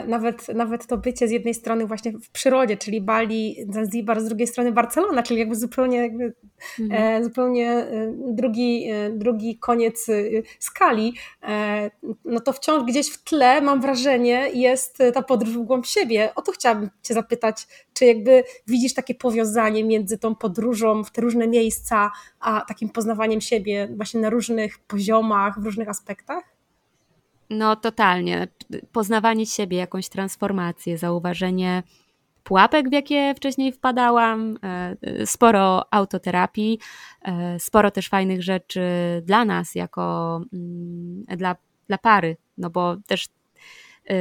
[0.07, 4.47] nawet, nawet to bycie z jednej strony właśnie w przyrodzie, czyli Bali, Zanzibar, z drugiej
[4.47, 6.33] strony Barcelona, czyli jakby zupełnie, jakby,
[6.79, 7.21] mhm.
[7.21, 10.07] e, zupełnie e, drugi, drugi koniec
[10.59, 11.13] skali,
[12.25, 16.31] no to wciąż gdzieś w tle mam wrażenie jest ta podróż w głąb siebie.
[16.35, 21.21] O to chciałabym Cię zapytać, czy jakby widzisz takie powiązanie między tą podróżą w te
[21.21, 26.58] różne miejsca, a takim poznawaniem siebie właśnie na różnych poziomach, w różnych aspektach?
[27.49, 28.47] No, totalnie.
[28.91, 31.83] Poznawanie siebie, jakąś transformację, zauważenie
[32.43, 36.79] pułapek, w jakie wcześniej wpadałam, e, sporo autoterapii,
[37.21, 38.81] e, sporo też fajnych rzeczy
[39.25, 41.55] dla nas, jako mm, dla,
[41.87, 43.27] dla pary, no bo też
[44.09, 44.15] e,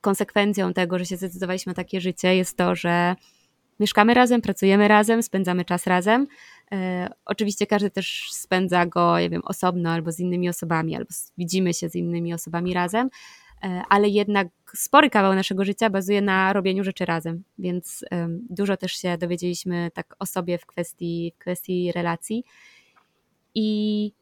[0.00, 3.16] konsekwencją tego, że się zdecydowaliśmy na takie życie, jest to, że
[3.80, 6.26] mieszkamy razem, pracujemy razem, spędzamy czas razem.
[6.72, 11.74] E, oczywiście każdy też spędza go, nie wiem, osobno albo z innymi osobami, albo widzimy
[11.74, 13.10] się z innymi osobami razem,
[13.62, 18.04] e, ale jednak spory kawał naszego życia bazuje na robieniu rzeczy razem, więc
[18.50, 22.44] dużo też się dowiedzieliśmy tak o sobie w kwestii, w kwestii relacji.
[23.54, 24.12] I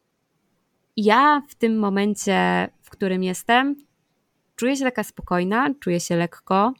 [0.97, 3.75] ja w tym momencie, w którym jestem,
[4.55, 6.73] czuję się taka spokojna, czuję się lekko,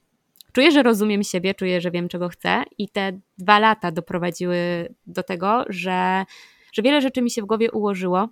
[0.55, 5.23] czuję, że rozumiem siebie, czuję, że wiem, czego chcę, i te dwa lata doprowadziły do
[5.23, 6.25] tego, że,
[6.73, 8.29] że wiele rzeczy mi się w głowie ułożyło.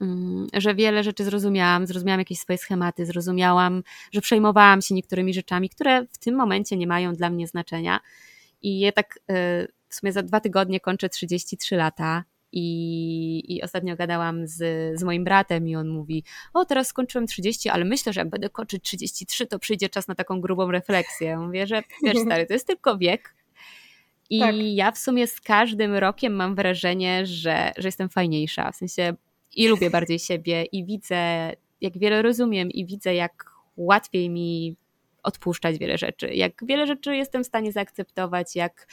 [0.00, 5.68] Mm, że wiele rzeczy zrozumiałam, zrozumiałam jakieś swoje schematy, zrozumiałam, że przejmowałam się niektórymi rzeczami,
[5.68, 8.00] które w tym momencie nie mają dla mnie znaczenia.
[8.62, 12.24] I ja tak y, w sumie za dwa tygodnie kończę 33 lata
[12.56, 14.56] i, I ostatnio gadałam z,
[14.98, 18.50] z moim bratem i on mówi, o teraz skończyłem 30, ale myślę, że jak będę
[18.50, 21.38] kończyć 33, to przyjdzie czas na taką grubą refleksję.
[21.38, 23.34] Mówię, że wiesz stary, to jest tylko wiek.
[24.30, 24.54] I tak.
[24.58, 28.72] ja w sumie z każdym rokiem mam wrażenie, że, że jestem fajniejsza.
[28.72, 29.14] W sensie
[29.54, 34.76] i lubię bardziej siebie i widzę, jak wiele rozumiem i widzę, jak łatwiej mi
[35.22, 36.34] odpuszczać wiele rzeczy.
[36.34, 38.86] Jak wiele rzeczy jestem w stanie zaakceptować, jak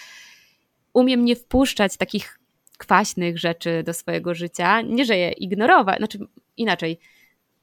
[0.93, 2.40] umiem nie wpuszczać takich
[2.81, 4.81] kwaśnych rzeczy do swojego życia.
[4.81, 6.19] Nie, że je ignorować, znaczy
[6.57, 6.99] inaczej,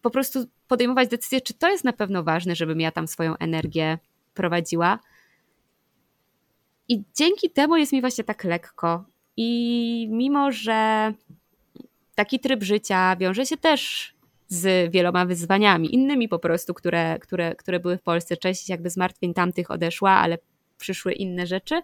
[0.02, 3.98] po prostu podejmować decyzję, czy to jest na pewno ważne, żebym ja tam swoją energię
[4.34, 4.98] prowadziła.
[6.88, 9.04] I dzięki temu jest mi właśnie tak lekko.
[9.36, 11.12] I mimo, że
[12.14, 14.14] taki tryb życia wiąże się też
[14.48, 18.36] z wieloma wyzwaniami, innymi po prostu, które, które, które były w Polsce.
[18.36, 20.38] Część jakby zmartwień tamtych odeszła, ale
[20.78, 21.80] przyszły inne rzeczy,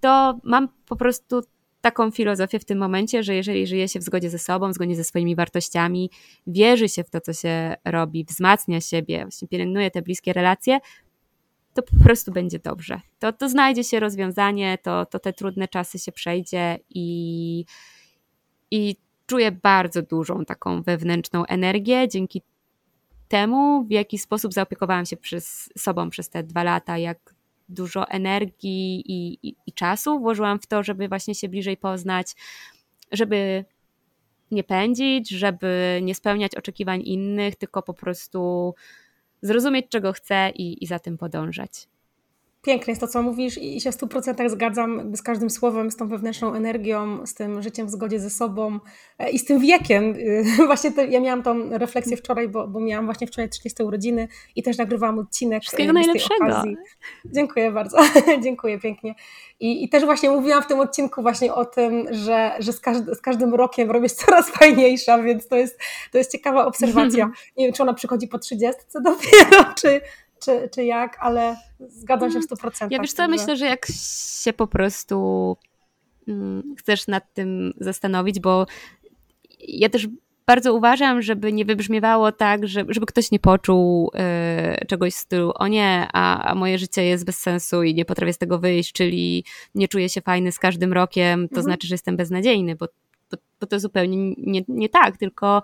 [0.00, 1.42] to mam po prostu
[1.80, 4.96] taką filozofię w tym momencie, że jeżeli żyje się w zgodzie ze sobą, w zgodzie
[4.96, 6.10] ze swoimi wartościami,
[6.46, 10.78] wierzy się w to, co się robi, wzmacnia siebie, właśnie pielęgnuje te bliskie relacje,
[11.74, 13.00] to po prostu będzie dobrze.
[13.18, 17.64] To, to znajdzie się rozwiązanie, to, to te trudne czasy się przejdzie i,
[18.70, 22.42] i czuję bardzo dużą taką wewnętrzną energię dzięki
[23.28, 27.34] temu, w jaki sposób zaopiekowałam się przez sobą przez te dwa lata, jak
[27.68, 32.34] dużo energii i, i, i czasu włożyłam w to, żeby właśnie się bliżej poznać,
[33.12, 33.64] żeby
[34.50, 38.74] nie pędzić, żeby nie spełniać oczekiwań innych, tylko po prostu
[39.42, 41.88] zrozumieć, czego chcę i, i za tym podążać
[42.68, 46.08] piękne jest to, co mówisz i się w 100% zgadzam z każdym słowem, z tą
[46.08, 48.78] wewnętrzną energią, z tym życiem w zgodzie ze sobą
[49.18, 50.14] e, i z tym wiekiem.
[50.66, 54.62] Właśnie to, ja miałam tą refleksję wczoraj, bo, bo miałam właśnie wczoraj 30 urodziny i
[54.62, 56.44] też nagrywałam odcinek Wszystkiego najlepszego.
[56.44, 56.76] Okazji.
[57.24, 57.98] Dziękuję bardzo,
[58.44, 59.14] dziękuję pięknie.
[59.60, 63.14] I, I też właśnie mówiłam w tym odcinku właśnie o tym, że, że z, każdy,
[63.14, 65.78] z każdym rokiem robię coraz fajniejsza, więc to jest,
[66.12, 67.30] to jest ciekawa obserwacja.
[67.56, 70.00] Nie wiem, czy ona przychodzi po 30 dopiero, czy,
[70.44, 71.56] czy, czy jak, ale
[71.88, 72.86] zgadzam się w 100%.
[72.90, 73.28] Ja wiesz co, że...
[73.28, 73.86] myślę, że jak
[74.42, 75.56] się po prostu
[76.28, 78.66] mm, chcesz nad tym zastanowić, bo
[79.60, 80.08] ja też
[80.48, 84.10] bardzo uważam, żeby nie wybrzmiewało tak, żeby, żeby ktoś nie poczuł
[84.82, 88.04] y, czegoś w stylu o nie, a, a, moje życie jest bez sensu i nie
[88.04, 91.64] potrafię z tego wyjść, czyli nie czuję się fajny z każdym rokiem, to mhm.
[91.64, 92.86] znaczy, że jestem beznadziejny, bo,
[93.30, 95.62] bo, bo to zupełnie nie, nie tak, tylko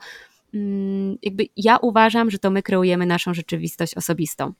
[1.22, 4.52] jakby ja uważam, że to my kreujemy naszą rzeczywistość osobistą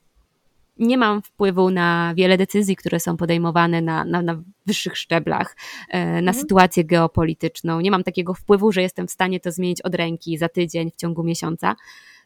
[0.77, 5.55] nie mam wpływu na wiele decyzji, które są podejmowane na, na, na wyższych szczeblach,
[5.89, 6.33] e, na mhm.
[6.33, 7.81] sytuację geopolityczną.
[7.81, 10.95] Nie mam takiego wpływu, że jestem w stanie to zmienić od ręki za tydzień, w
[10.95, 11.75] ciągu miesiąca.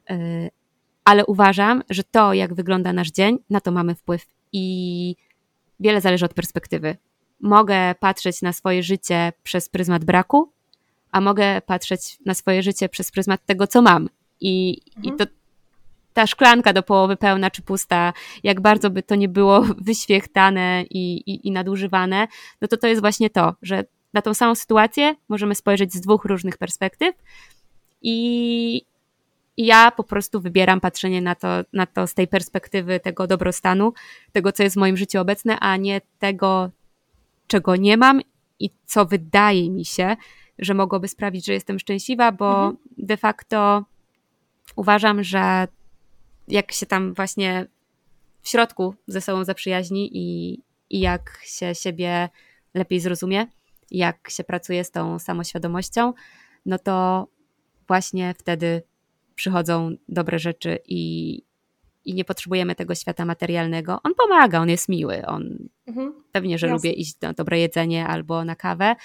[0.10, 0.50] E,
[1.06, 5.16] ale uważam, że to, jak wygląda nasz dzień, na to mamy wpływ i
[5.80, 6.98] wiele zależy od perspektywy.
[7.42, 10.52] Mogę patrzeć na swoje życie przez pryzmat braku,
[11.12, 14.10] a mogę patrzeć na swoje życie przez pryzmat tego, co mam.
[14.42, 15.16] I, mhm.
[15.16, 15.26] i to
[16.14, 21.18] ta szklanka do połowy pełna czy pusta, jak bardzo by to nie było wyświechtane i,
[21.18, 22.28] i, i nadużywane,
[22.62, 26.26] no to to jest właśnie to, że na tą samą sytuację możemy spojrzeć z dwóch
[26.26, 27.16] różnych perspektyw
[28.02, 28.82] i,
[29.58, 33.94] i ja po prostu wybieram patrzenie na to, na to z tej perspektywy tego dobrostanu,
[34.32, 36.70] tego, co jest w moim życiu obecne, a nie tego,
[37.48, 38.22] czego nie mam
[38.60, 40.16] i co wydaje mi się,
[40.60, 42.78] że mogłoby sprawić, że jestem szczęśliwa, bo mhm.
[42.98, 43.86] de facto
[44.76, 45.68] uważam, że
[46.48, 47.66] jak się tam właśnie
[48.42, 52.30] w środku ze sobą zaprzyjaźni i, i jak się siebie
[52.74, 53.48] lepiej zrozumie,
[53.92, 56.14] jak się pracuje z tą samoświadomością,
[56.66, 57.28] no to
[57.88, 58.84] właśnie wtedy
[59.36, 61.42] przychodzą dobre rzeczy i,
[62.10, 64.00] i nie potrzebujemy tego świata materialnego.
[64.04, 66.14] On pomaga, on jest miły, on mhm.
[66.32, 66.76] pewnie, że Jasne.
[66.76, 68.96] lubię iść na dobre jedzenie albo na kawę,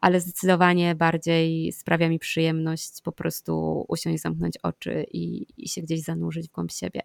[0.00, 6.02] ale zdecydowanie bardziej sprawia mi przyjemność po prostu usiąść, zamknąć oczy i, i się gdzieś
[6.02, 7.00] zanurzyć w głąb siebie.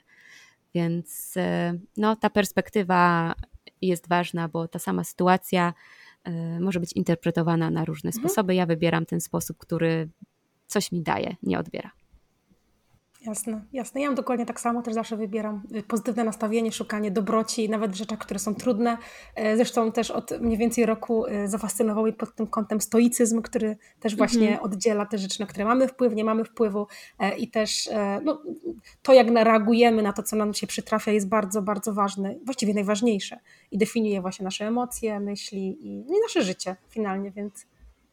[0.74, 3.34] Więc e, no, ta perspektywa
[3.82, 5.74] jest ważna, bo ta sama sytuacja
[6.28, 8.24] y, może być interpretowana na różne mhm.
[8.24, 8.56] sposoby.
[8.56, 10.10] Ja wybieram ten sposób, który
[10.68, 11.92] coś mi daje, nie odbiera.
[13.26, 14.02] Jasne, jasne.
[14.02, 17.96] Ja mam dokładnie tak samo, też zawsze wybieram y, pozytywne nastawienie, szukanie dobroci, nawet w
[17.96, 18.98] rzeczach, które są trudne.
[19.36, 23.78] E, zresztą też od mniej więcej roku y, zafascynował mnie pod tym kątem stoicyzm, który
[24.00, 24.64] też właśnie mm -hmm.
[24.64, 26.88] oddziela te rzeczy, na które mamy wpływ, nie mamy wpływu
[27.38, 27.90] i też
[28.24, 28.42] no,
[29.02, 33.40] to, jak reagujemy na to, co nam się przytrafia, jest bardzo, bardzo ważne, właściwie najważniejsze
[33.72, 37.66] i definiuje właśnie nasze emocje, myśli i, no i nasze życie finalnie, więc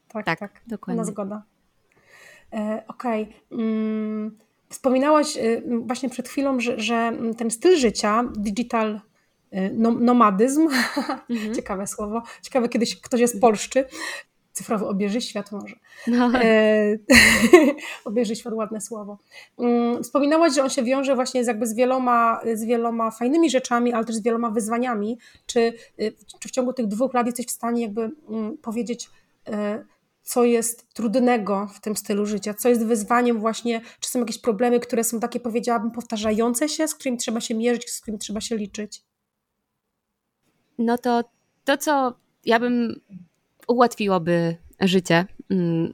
[0.09, 1.01] tak, tak, tak dokładnie.
[1.01, 1.43] Na zgoda.
[2.89, 3.23] Okej.
[3.23, 3.59] Okay.
[3.59, 9.01] Mm, Wspominałaś y, właśnie przed chwilą, że, że ten styl życia, digital
[9.55, 10.69] y, nomadyzm,
[11.31, 11.55] mhm.
[11.55, 13.85] ciekawe słowo, ciekawe kiedyś ktoś jest polszczy,
[14.57, 15.77] cyfrowy obieży świat może.
[16.07, 16.31] No.
[16.35, 16.99] E,
[18.05, 19.19] obieży świat, ładne słowo.
[19.59, 23.93] Mm, wspominałaś, że on się wiąże właśnie z, jakby z, wieloma, z wieloma fajnymi rzeczami,
[23.93, 25.19] ale też z wieloma wyzwaniami.
[25.47, 25.61] Czy,
[26.01, 29.11] y, czy w ciągu tych dwóch lat jesteś w stanie jakby mm, powiedzieć,
[29.49, 29.85] e,
[30.27, 34.81] co jest trudnego w tym stylu życia, co jest wyzwaniem właśnie, czy są jakieś problemy,
[34.81, 38.57] które są takie, powiedziałabym, powtarzające się, z którymi trzeba się mierzyć, z którymi trzeba się
[38.57, 39.03] liczyć?
[40.79, 41.25] No to
[41.65, 43.01] to, co ja bym
[43.69, 45.93] ułatwiłoby życie mm,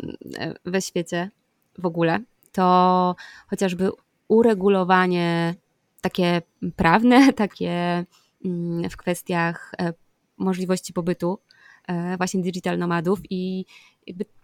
[0.64, 1.31] we świecie
[1.79, 2.21] w ogóle,
[2.53, 3.16] to
[3.47, 3.90] chociażby
[4.29, 5.55] uregulowanie
[6.01, 6.42] takie
[6.77, 8.05] prawne, takie
[8.45, 9.92] mm, w kwestiach e,
[10.37, 11.38] możliwości pobytu
[12.16, 13.64] właśnie digital nomadów i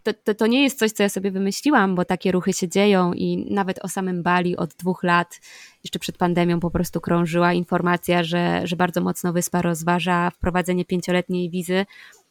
[0.02, 3.12] to, to, to, nie jest coś, co ja sobie wymyśliłam, bo takie ruchy się dzieją
[3.12, 5.40] i nawet o samym Bali od dwóch lat,
[5.84, 11.50] jeszcze przed pandemią po prostu krążyła informacja, że, że bardzo mocno wyspa rozważa wprowadzenie pięcioletniej
[11.50, 11.86] wizy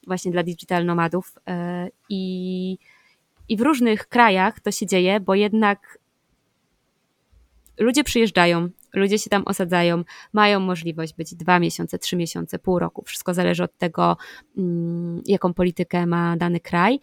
[0.08, 2.78] właśnie dla digital nomadów e, i,
[3.50, 6.00] i w różnych krajach to się dzieje, bo jednak
[7.80, 13.04] ludzie przyjeżdżają, ludzie się tam osadzają, mają możliwość być dwa miesiące, trzy miesiące, pół roku.
[13.06, 14.17] Wszystko zależy od tego,
[14.58, 17.00] mm, jaką politykę ma dany kraj.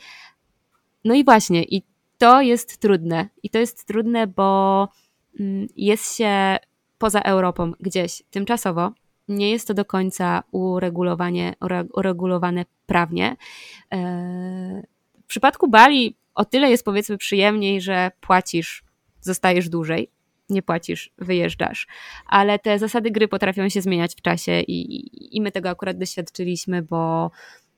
[1.04, 1.82] No i właśnie, i
[2.18, 3.28] to jest trudne.
[3.42, 4.88] I to jest trudne, bo
[5.40, 6.56] mm, jest się
[6.98, 8.92] poza Europą gdzieś tymczasowo.
[9.28, 11.54] Nie jest to do końca uregulowanie,
[11.94, 13.36] uregulowane prawnie.
[13.92, 14.82] E,
[15.22, 18.84] w przypadku Bali o tyle jest powiedzmy przyjemniej, że płacisz,
[19.20, 20.10] zostajesz dłużej,
[20.48, 21.86] nie płacisz, wyjeżdżasz.
[22.26, 26.82] Ale te zasady gry potrafią się zmieniać w czasie i, i my tego akurat doświadczyliśmy,
[26.82, 27.30] bo,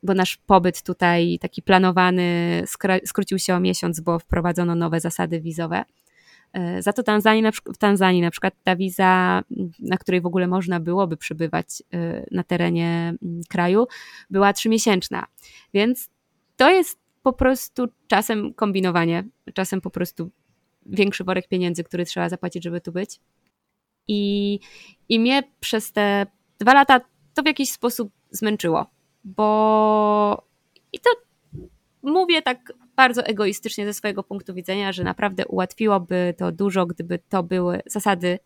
[0.03, 2.63] bo nasz pobyt tutaj taki planowany
[3.05, 5.85] skrócił się o miesiąc, bo wprowadzono nowe zasady wizowe.
[6.53, 9.43] E, za to Tanzanii, w Tanzanii na przykład ta wiza,
[9.81, 13.87] na której w ogóle można byłoby przybywać e, na terenie mm, kraju,
[14.31, 15.27] była trzymiesięczna.
[15.75, 16.11] Więc
[16.57, 19.25] to jest po prostu czasem kombinowanie,
[19.55, 20.31] czasem po prostu
[20.89, 23.21] większy worek pieniędzy, który trzeba zapłacić, żeby tu być.
[24.09, 24.61] I,
[25.09, 26.27] i mnie przez te
[26.59, 27.01] dwa lata
[27.35, 28.87] to w jakiś sposób zmęczyło,
[29.25, 30.47] bo
[30.93, 31.11] i to
[32.03, 37.43] mówię tak bardzo egoistycznie ze swojego punktu widzenia, że naprawdę ułatwiłoby to dużo, gdyby to
[37.43, 38.39] były zasady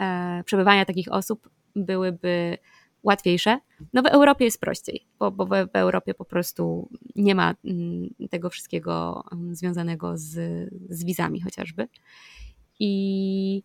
[0.00, 2.58] e, przebywania takich osób byłyby
[3.06, 3.58] łatwiejsze.
[3.92, 8.50] No w Europie jest prościej, bo, bo w, Europie po prostu nie ma mm, tego
[8.50, 10.30] wszystkiego mm, związanego z,
[10.90, 11.88] z wizami chociażby.
[12.80, 13.62] I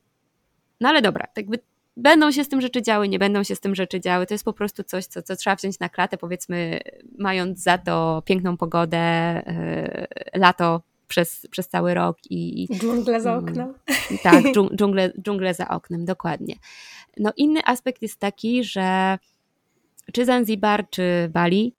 [0.81, 1.59] no ale dobra, tak by
[1.97, 4.25] będą się z tym rzeczy działy, nie będą się z tym rzeczy działy.
[4.25, 6.79] To jest po prostu coś, co, co trzeba wziąć na klatę, powiedzmy,
[7.17, 9.41] mając za to piękną pogodę,
[10.33, 12.67] yy, lato przez, przez cały rok i.
[12.77, 13.73] Dżunglę za mm, oknem.
[14.23, 14.43] Tak,
[14.77, 16.55] dżunglę, dżunglę za oknem, dokładnie.
[17.17, 19.17] No, inny aspekt jest taki, że
[20.13, 21.73] czy Zanzibar, czy Bali,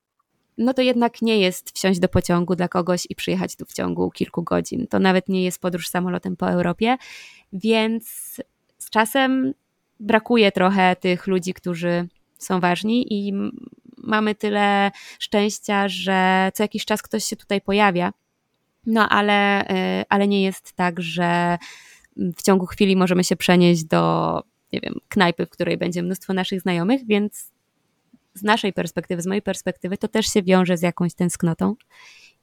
[0.59, 4.11] no to jednak nie jest wsiąść do pociągu dla kogoś i przyjechać tu w ciągu
[4.11, 4.87] kilku godzin.
[4.87, 6.97] To nawet nie jest podróż samolotem po Europie,
[7.53, 8.07] więc
[8.79, 9.55] z czasem
[10.01, 12.09] brakuje trochę tych ludzi, którzy
[12.39, 13.33] są ważni i
[13.97, 18.13] mamy tyle szczęścia, że co jakiś czas ktoś się tutaj pojawia.
[18.87, 21.59] No ale, y, ale nie jest tak, że
[22.17, 26.61] w ciągu chwili możemy się przenieść do, nie wiem, knajpy, w której będzie mnóstwo naszych
[26.61, 27.53] znajomych, więc
[28.35, 31.75] z naszej perspektywy, z mojej perspektywy, to też się wiąże z jakąś tęsknotą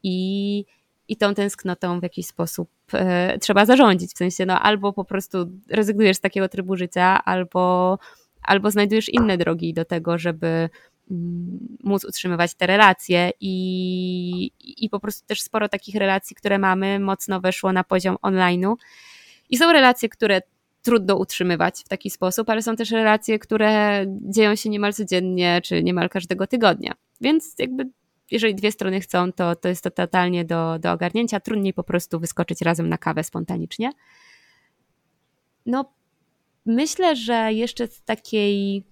[0.03, 0.65] i,
[1.07, 4.13] i tą tęsknotą w jakiś sposób e, trzeba zarządzić.
[4.13, 5.37] W sensie, no albo po prostu
[5.69, 7.97] rezygnujesz z takiego trybu życia, albo,
[8.41, 10.69] albo znajdujesz inne drogi do tego, żeby
[11.11, 16.99] mm, móc utrzymywać te relacje i, i po prostu też sporo takich relacji, które mamy,
[16.99, 18.75] mocno weszło na poziom online'u.
[19.49, 20.41] I są relacje, które
[20.89, 25.83] trudno utrzymywać w taki sposób, ale są też relacje, które dzieją się niemal codziennie, czy
[25.83, 26.93] niemal każdego tygodnia.
[27.21, 27.89] Więc jakby
[28.31, 31.39] jeżeli dwie strony chcą, to, to jest to totalnie do, do ogarnięcia.
[31.39, 33.91] Trudniej po prostu wyskoczyć razem na kawę spontanicznie.
[35.65, 35.93] No,
[36.65, 38.83] myślę, że jeszcze z takiej.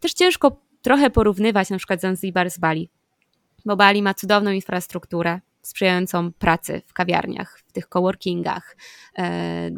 [0.00, 2.88] Też ciężko trochę porównywać na przykład Zanzibar z Bali,
[3.64, 8.76] bo Bali ma cudowną infrastrukturę, sprzyjającą pracy w kawiarniach, w tych coworkingach,
[9.18, 9.70] e,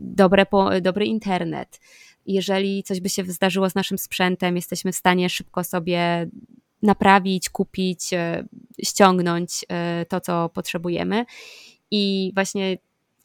[0.00, 0.46] dobre,
[0.82, 1.80] dobry internet.
[2.26, 6.28] Jeżeli coś by się zdarzyło z naszym sprzętem, jesteśmy w stanie szybko sobie
[6.82, 8.44] naprawić, kupić, e,
[8.84, 11.24] ściągnąć e, to, co potrzebujemy.
[11.90, 12.78] I właśnie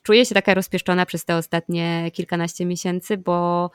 [0.04, 3.70] czuję się taka rozpieszczona przez te ostatnie kilkanaście miesięcy, bo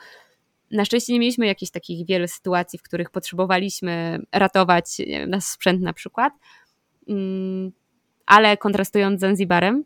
[0.71, 4.85] na szczęście nie mieliśmy jakichś takich wielu sytuacji, w których potrzebowaliśmy ratować
[5.27, 6.33] nasz sprzęt na przykład.
[8.25, 9.83] Ale kontrastując z Zanzibarem,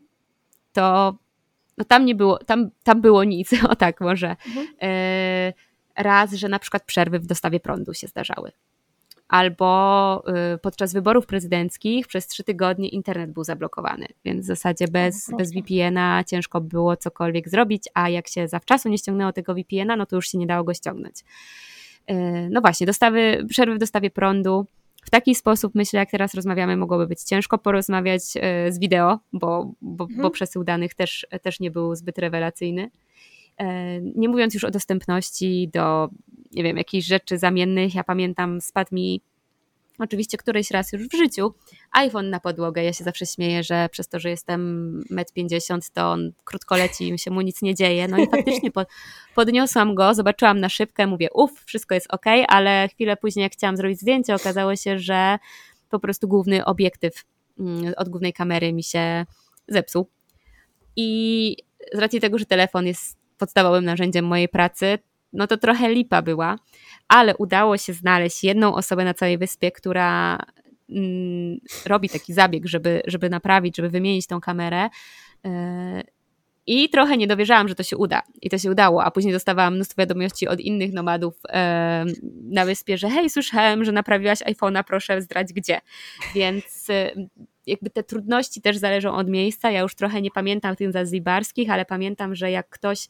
[0.72, 1.14] to
[1.78, 4.36] no tam nie było, tam, tam było nic, o tak może.
[4.46, 4.66] Mhm.
[4.82, 5.52] E,
[5.96, 8.52] raz, że na przykład przerwy w dostawie prądu się zdarzały.
[9.28, 10.22] Albo
[10.54, 15.52] y, podczas wyborów prezydenckich przez trzy tygodnie internet był zablokowany, więc w zasadzie bez, bez
[15.52, 20.16] VPN-a ciężko było cokolwiek zrobić, a jak się zawczasu nie ściągnęło tego VPN-a, no to
[20.16, 21.14] już się nie dało go ściągnąć.
[22.06, 24.66] E, no właśnie, dostawy, przerwy w dostawie prądu,
[25.08, 29.72] w taki sposób, myślę, jak teraz rozmawiamy, mogłoby być ciężko porozmawiać e, z wideo, bo,
[29.82, 30.22] bo, mhm.
[30.22, 32.90] bo przesył danych też, też nie był zbyt rewelacyjny.
[33.58, 36.08] E, nie mówiąc już o dostępności do,
[36.52, 37.94] nie wiem, jakichś rzeczy zamiennych.
[37.94, 39.20] Ja pamiętam, spadł mi
[39.98, 41.54] oczywiście któryś raz już w życiu,
[41.92, 42.84] iPhone na podłogę.
[42.84, 47.08] Ja się zawsze śmieję, że przez to, że jestem 1,50 m, to on krótko leci
[47.08, 48.08] i się mu nic nie dzieje.
[48.08, 48.86] No i faktycznie po,
[49.34, 53.76] podniosłam go, zobaczyłam na szybkę, mówię, uff, wszystko jest ok, ale chwilę później, jak chciałam
[53.76, 55.38] zrobić zdjęcie, okazało się, że
[55.90, 57.24] po prostu główny obiektyw
[57.58, 59.26] mm, od głównej kamery mi się
[59.68, 60.08] zepsuł.
[60.96, 61.56] I
[61.94, 64.98] z racji tego, że telefon jest podstawowym narzędziem mojej pracy,
[65.32, 66.56] no to trochę lipa była,
[67.08, 70.38] ale udało się znaleźć jedną osobę na całej wyspie, która
[70.90, 74.88] mm, robi taki zabieg, żeby, żeby naprawić, żeby wymienić tą kamerę.
[75.44, 76.02] E,
[76.66, 78.22] I trochę nie dowierzałam, że to się uda.
[78.42, 82.04] I to się udało, a później dostawałam mnóstwo wiadomości od innych nomadów e,
[82.42, 85.80] na wyspie, że hej, słyszałem, że naprawiłaś iPhone'a, proszę zdrać gdzie.
[86.34, 87.10] Więc e,
[87.68, 89.70] jakby te trudności też zależą od miejsca.
[89.70, 93.08] Ja już trochę nie pamiętam tych zanzibarskich, ale pamiętam, że jak ktoś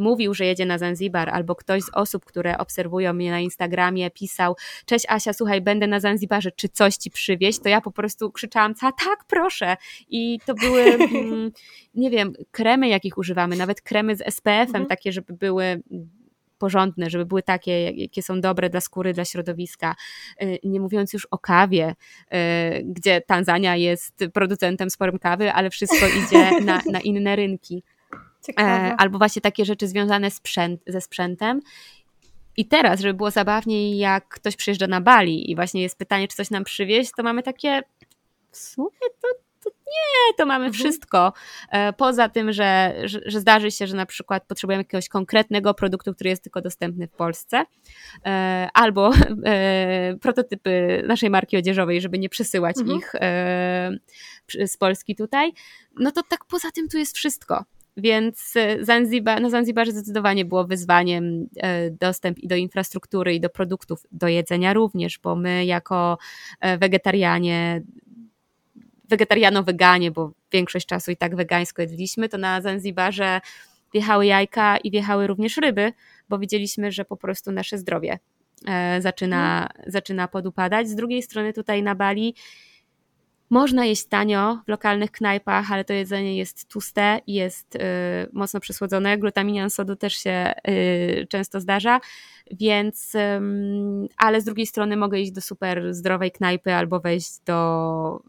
[0.00, 4.56] mówił, że jedzie na Zanzibar, albo ktoś z osób, które obserwują mnie na Instagramie, pisał:
[4.86, 7.60] Cześć Asia, słuchaj, będę na Zanzibarze, czy coś ci przywieźć?
[7.62, 9.76] To ja po prostu krzyczałam: Tak, proszę.
[10.08, 11.50] I to były, mm,
[11.94, 14.86] nie wiem, kremy, jakich używamy, nawet kremy z SPF-em, mhm.
[14.86, 15.82] takie, żeby były
[16.60, 19.94] porządne, żeby były takie, jakie są dobre dla skóry, dla środowiska.
[20.42, 21.94] Y, nie mówiąc już o kawie,
[22.34, 22.36] y,
[22.84, 27.82] gdzie Tanzania jest producentem sporym kawy, ale wszystko idzie na, na inne rynki.
[28.48, 31.60] E, albo właśnie takie rzeczy związane sprzęt, ze sprzętem.
[32.56, 36.36] I teraz, żeby było zabawniej, jak ktoś przyjeżdża na Bali i właśnie jest pytanie, czy
[36.36, 37.82] coś nam przywieźć, to mamy takie
[38.50, 38.90] w sumie
[39.22, 39.28] to,
[39.64, 40.72] to Nie, to mamy mhm.
[40.72, 41.32] wszystko.
[41.70, 46.14] E, poza tym, że, że, że, zdarzy się, że na przykład potrzebujemy jakiegoś konkretnego produktu,
[46.14, 47.64] który jest tylko dostępny w Polsce,
[48.26, 49.10] e, albo
[50.22, 52.98] prototypy naszej marki odzieżowej, żeby nie przesyłać mhm.
[52.98, 53.12] ich
[54.70, 55.52] z Polski tutaj,
[55.96, 57.64] no to tak poza tym tu jest wszystko.
[58.00, 61.48] Więc Zanzibar, na Zanzibarze zdecydowanie było wyzwaniem
[62.00, 66.18] dostęp i do infrastruktury, i do produktów, do jedzenia również, bo my jako
[66.78, 67.82] wegetarianie
[69.10, 73.40] wegetariano-weganie, bo większość czasu i tak wegańsko jedliśmy, to na Zanzibarze
[73.92, 75.92] wjechały jajka i wjechały również ryby,
[76.28, 78.18] bo widzieliśmy, że po prostu nasze zdrowie
[78.66, 79.90] e, zaczyna, mhm.
[79.92, 80.88] zaczyna podupadać.
[80.88, 82.34] Z drugiej strony tutaj na Bali
[83.50, 87.78] można jeść tanio w lokalnych knajpach, ale to jedzenie jest tłuste i jest y,
[88.32, 89.18] mocno przesłodzone.
[89.18, 92.00] Glutaminian sodu też się y, często zdarza,
[92.50, 93.18] więc y,
[94.16, 98.22] ale z drugiej strony mogę iść do super zdrowej knajpy albo wejść do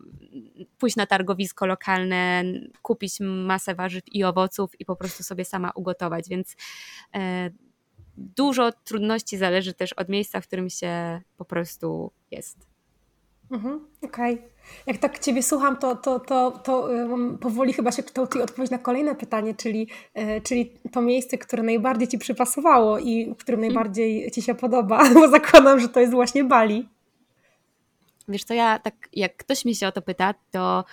[0.78, 2.44] pójść na targowisko lokalne,
[2.82, 6.56] kupić masę warzyw i owoców i po prostu sobie sama ugotować, więc
[7.16, 7.50] e,
[8.18, 12.71] dużo trudności zależy też od miejsca, w którym się po prostu jest.
[13.52, 14.34] Mhm, Okej.
[14.34, 14.52] Okay.
[14.88, 18.78] Jak tak Ciebie słucham, to, to, to, to um, powoli chyba się kształtuje odpowiedź na
[18.78, 23.74] kolejne pytanie, czyli, e, czyli to miejsce, które najbardziej Ci przypasowało i w którym mhm.
[23.74, 26.90] najbardziej Ci się podoba, bo zakładam, że to jest właśnie Bali.
[28.28, 30.86] Wiesz co, ja tak, jak ktoś mi się o to pyta, to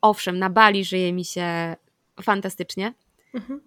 [0.00, 1.76] owszem, na Bali żyje mi się
[2.22, 2.94] fantastycznie,
[3.34, 3.60] mhm.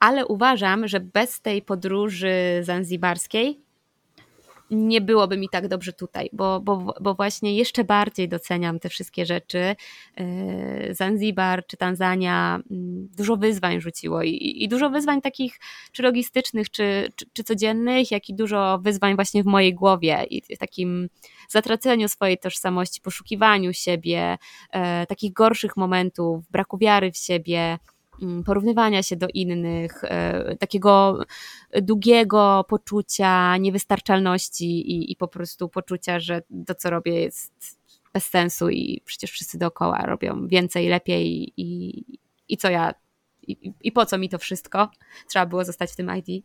[0.00, 3.60] ale uważam, że bez tej podróży zanzibarskiej
[4.70, 9.26] nie byłoby mi tak dobrze tutaj, bo, bo, bo właśnie jeszcze bardziej doceniam te wszystkie
[9.26, 9.76] rzeczy.
[10.16, 15.58] Yy, Zanzibar czy Tanzania mm, dużo wyzwań rzuciło i, i dużo wyzwań takich
[15.92, 20.42] czy logistycznych, czy, czy, czy, codziennych, jak i dużo wyzwań właśnie w mojej głowie i
[20.56, 21.08] w takim
[21.48, 24.38] zatraceniu swojej tożsamości, poszukiwaniu siebie,
[24.74, 27.78] yy, takich gorszych momentów, braku wiary w siebie,
[28.46, 31.24] porównywania się do innych, e, takiego
[31.82, 37.80] długiego poczucia niewystarczalności i, i po prostu poczucia, że to, co robię, jest
[38.12, 42.04] bez sensu i przecież wszyscy dookoła robią więcej, lepiej i,
[42.48, 42.94] i co ja
[43.48, 44.90] i, i, po co mi to wszystko?
[45.28, 46.44] Trzeba było zostać w tym ID.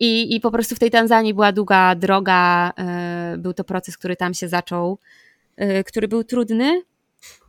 [0.00, 2.72] I, I po prostu w tej Tanzanii była długa droga.
[2.78, 4.98] E, był to proces, który tam się zaczął,
[5.56, 6.82] e, który był trudny,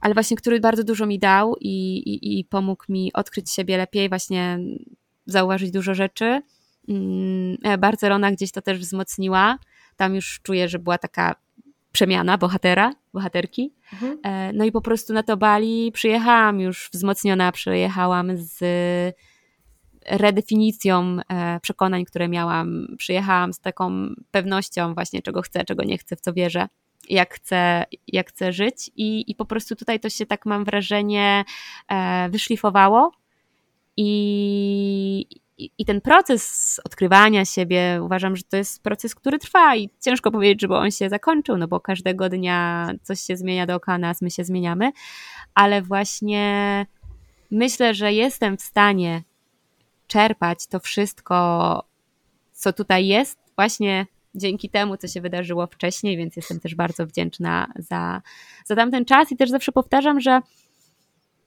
[0.01, 4.09] ale właśnie który bardzo dużo mi dał i, i, i pomógł mi odkryć siebie lepiej,
[4.09, 4.59] właśnie
[5.25, 6.41] zauważyć dużo rzeczy.
[6.87, 9.57] Mm, e, Barcelona gdzieś to też wzmocniła.
[9.97, 11.35] Tam już czuję, że była taka
[11.91, 13.73] przemiana bohatera, bohaterki.
[13.93, 14.17] Mhm.
[14.23, 18.63] E, no i po prostu na to Bali przyjechałam już wzmocniona, przyjechałam z
[20.05, 22.87] redefinicją e, przekonań, które miałam.
[22.97, 26.67] Przyjechałam z taką pewnością właśnie, czego chcę, czego nie chcę, w co wierzę
[27.09, 31.45] jak chcę, jak chcę żyć i, i po prostu tutaj to się tak mam wrażenie
[31.87, 33.11] e, wyszlifowało
[33.97, 35.27] i,
[35.77, 40.61] i ten proces odkrywania siebie, uważam, że to jest proces, który trwa i ciężko powiedzieć,
[40.61, 44.43] żeby on się zakończył, no bo każdego dnia coś się zmienia dookoła nas, my się
[44.43, 44.91] zmieniamy,
[45.53, 46.85] ale właśnie
[47.51, 49.23] myślę, że jestem w stanie
[50.07, 51.83] czerpać to wszystko,
[52.51, 57.67] co tutaj jest, właśnie dzięki temu, co się wydarzyło wcześniej, więc jestem też bardzo wdzięczna
[57.75, 58.21] za,
[58.65, 60.41] za tamten czas i też zawsze powtarzam, że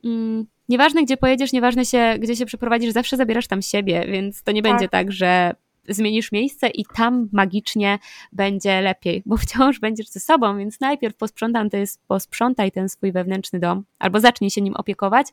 [0.04, 4.52] mm, nieważne gdzie pojedziesz, nieważne się, gdzie się przeprowadzisz, zawsze zabierasz tam siebie, więc to
[4.52, 4.72] nie tak.
[4.72, 5.54] będzie tak, że
[5.88, 7.98] zmienisz miejsce i tam magicznie
[8.32, 11.68] będzie lepiej, bo wciąż będziesz ze sobą, więc najpierw posprzątam,
[12.08, 15.26] posprzątaj ten swój wewnętrzny dom, albo zacznij się nim opiekować,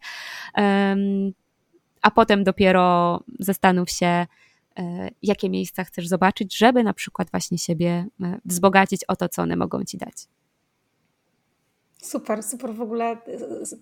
[0.57, 1.33] um,
[2.01, 4.27] a potem dopiero zastanów się,
[5.21, 9.55] jakie miejsca chcesz zobaczyć, żeby na przykład właśnie siebie e, wzbogacić o to, co one
[9.55, 10.27] mogą ci dać.
[12.01, 13.05] Super, super w ogóle.
[13.11, 13.17] E,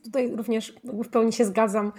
[0.03, 1.91] tutaj również w pełni się zgadzam.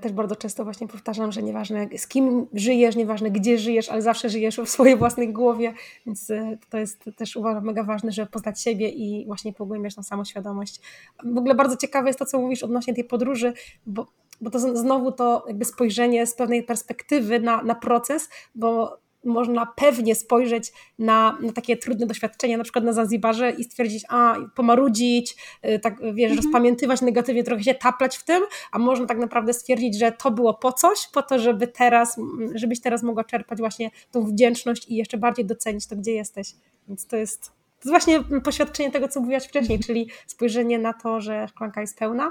[0.00, 4.28] Też bardzo często właśnie powtarzam, że nieważne z kim żyjesz, nieważne gdzie żyjesz, ale zawsze
[4.28, 5.74] żyjesz w swojej własnej głowie,
[6.06, 6.32] więc
[6.70, 10.80] to jest też uważam mega ważne, żeby poznać siebie i właśnie pogłębiać tą samoświadomość.
[11.24, 13.52] W ogóle bardzo ciekawe jest to, co mówisz odnośnie tej podróży,
[13.86, 14.06] bo
[14.40, 20.14] bo to znowu to jakby spojrzenie z pewnej perspektywy na, na proces, bo można pewnie
[20.14, 25.78] spojrzeć na, na, takie trudne doświadczenia, na przykład na Zanzibarze i stwierdzić, a pomarudzić, y,
[25.78, 26.36] tak wiesz, mhm.
[26.36, 30.54] rozpamiętywać negatywnie, trochę się taplać w tym, a można tak naprawdę stwierdzić, że to było
[30.54, 32.16] po coś, po to, żeby teraz,
[32.54, 36.54] żebyś teraz mogła czerpać właśnie tą wdzięczność i jeszcze bardziej docenić to, gdzie jesteś.
[36.88, 39.86] Więc to jest, to jest właśnie poświadczenie tego, co mówiłaś wcześniej, mhm.
[39.86, 42.30] czyli spojrzenie na to, że szklanka jest pełna,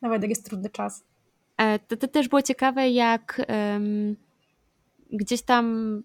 [0.00, 1.04] nawet jak jest trudny czas.
[1.58, 4.16] E, to, to też było ciekawe, jak um,
[5.12, 5.96] gdzieś tam,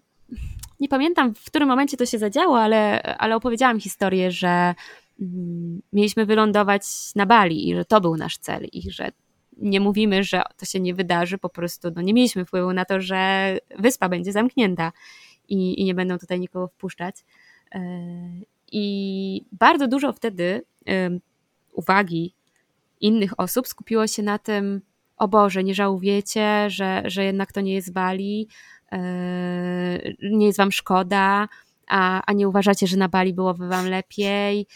[0.80, 4.74] nie pamiętam w którym momencie to się zadziało, ale, ale opowiedziałam historię, że
[5.20, 6.82] mm, mieliśmy wylądować
[7.14, 9.08] na Bali i że to był nasz cel i że
[9.56, 13.00] nie mówimy, że to się nie wydarzy, po prostu no, nie mieliśmy wpływu na to,
[13.00, 14.92] że wyspa będzie zamknięta
[15.48, 17.16] i, i nie będą tutaj nikogo wpuszczać.
[17.74, 17.80] E,
[18.72, 20.64] I bardzo dużo wtedy
[21.72, 22.34] uwagi
[23.00, 24.80] innych osób skupiło się na tym,
[25.16, 28.48] o Boże, nie żałujecie, że, że jednak to nie jest Bali,
[28.92, 28.98] e,
[30.22, 31.48] nie jest wam szkoda,
[31.88, 34.66] a, a nie uważacie, że na Bali byłoby wam lepiej.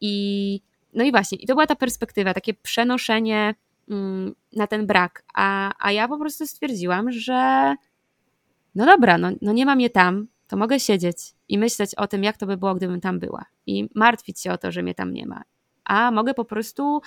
[0.00, 0.60] I
[0.94, 3.54] no i właśnie, i to była ta perspektywa, takie przenoszenie
[3.90, 5.24] mm, na ten brak.
[5.34, 7.74] A, a ja po prostu stwierdziłam, że
[8.74, 11.16] no dobra, no, no nie mam je tam, to mogę siedzieć
[11.48, 13.44] i myśleć o tym, jak to by było, gdybym tam była.
[13.66, 15.42] I martwić się o to, że mnie tam nie ma.
[15.84, 17.00] A mogę po prostu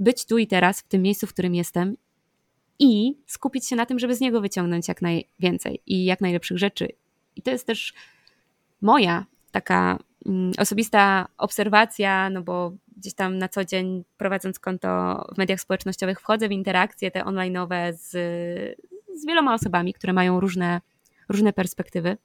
[0.00, 1.96] być tu i teraz, w tym miejscu, w którym jestem
[2.78, 6.88] i skupić się na tym, żeby z niego wyciągnąć jak najwięcej i jak najlepszych rzeczy.
[7.36, 7.94] I to jest też
[8.80, 14.88] moja taka mm, osobista obserwacja, no bo gdzieś tam na co dzień prowadząc konto
[15.34, 18.10] w mediach społecznościowych wchodzę w interakcje te online'owe z,
[19.14, 20.80] z wieloma osobami, które mają różne,
[21.28, 22.16] różne perspektywy,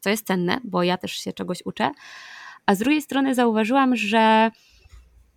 [0.00, 1.90] co jest cenne, bo ja też się czegoś uczę.
[2.66, 4.50] A z drugiej strony zauważyłam, że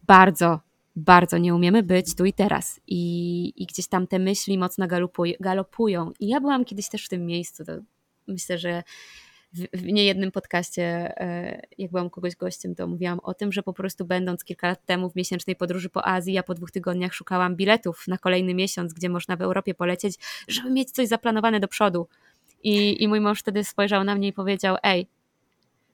[0.03, 0.59] bardzo
[0.95, 2.79] bardzo nie umiemy być tu i teraz.
[2.87, 6.11] I, i gdzieś tam te myśli mocno galopuj, galopują.
[6.19, 7.63] I ja byłam kiedyś też w tym miejscu.
[8.27, 8.83] Myślę, że
[9.53, 10.83] w, w niejednym podcaście,
[11.17, 14.85] e, jak byłam kogoś gościem, to mówiłam o tym, że po prostu będąc kilka lat
[14.85, 18.93] temu w miesięcznej podróży po Azji, ja po dwóch tygodniach szukałam biletów na kolejny miesiąc,
[18.93, 20.15] gdzie można w Europie polecieć,
[20.47, 22.07] żeby mieć coś zaplanowane do przodu.
[22.63, 25.07] I, i mój mąż wtedy spojrzał na mnie i powiedział: Ej,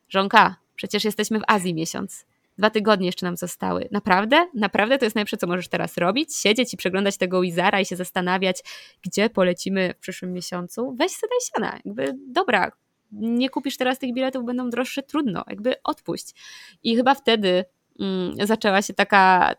[0.09, 2.25] żonka, przecież jesteśmy w Azji miesiąc
[2.57, 3.87] Dwa tygodnie jeszcze nam zostały.
[3.91, 4.47] Naprawdę?
[4.53, 6.35] Naprawdę to jest najlepsze, co możesz teraz robić?
[6.35, 8.63] Siedzieć i przeglądać tego Wizara i się zastanawiać,
[9.01, 10.95] gdzie polecimy w przyszłym miesiącu?
[10.99, 11.79] Weź sobie daj siana.
[11.85, 12.71] Jakby, dobra,
[13.11, 15.43] nie kupisz teraz tych biletów, będą droższe, trudno.
[15.47, 16.35] Jakby odpuść.
[16.83, 17.65] I chyba wtedy
[17.99, 19.53] mm, zaczęła się taka,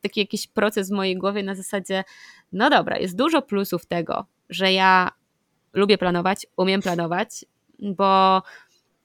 [0.00, 2.04] taki jakiś proces w mojej głowie na zasadzie,
[2.52, 5.10] no dobra, jest dużo plusów tego, że ja
[5.72, 7.44] lubię planować, umiem planować,
[7.78, 8.42] bo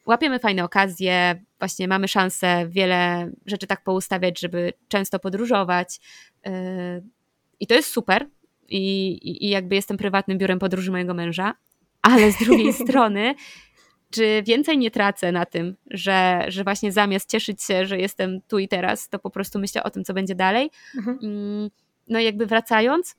[0.08, 6.00] łapiemy fajne okazje, właśnie mamy szansę wiele rzeczy tak poustawiać, żeby często podróżować.
[6.46, 6.52] Yy,
[7.60, 8.28] I to jest super.
[8.70, 11.54] I, i, jakby jestem prywatnym biurem podróży mojego męża,
[12.02, 13.36] ale z drugiej strony,
[14.10, 18.60] czy więcej nie tracę na tym, że, że właśnie zamiast cieszyć się, że jestem tu
[18.60, 20.70] i teraz, to po prostu myślę o tym, co będzie dalej.
[20.98, 21.20] Mhm.
[21.24, 21.70] Mm,
[22.08, 23.16] no i jakby wracając,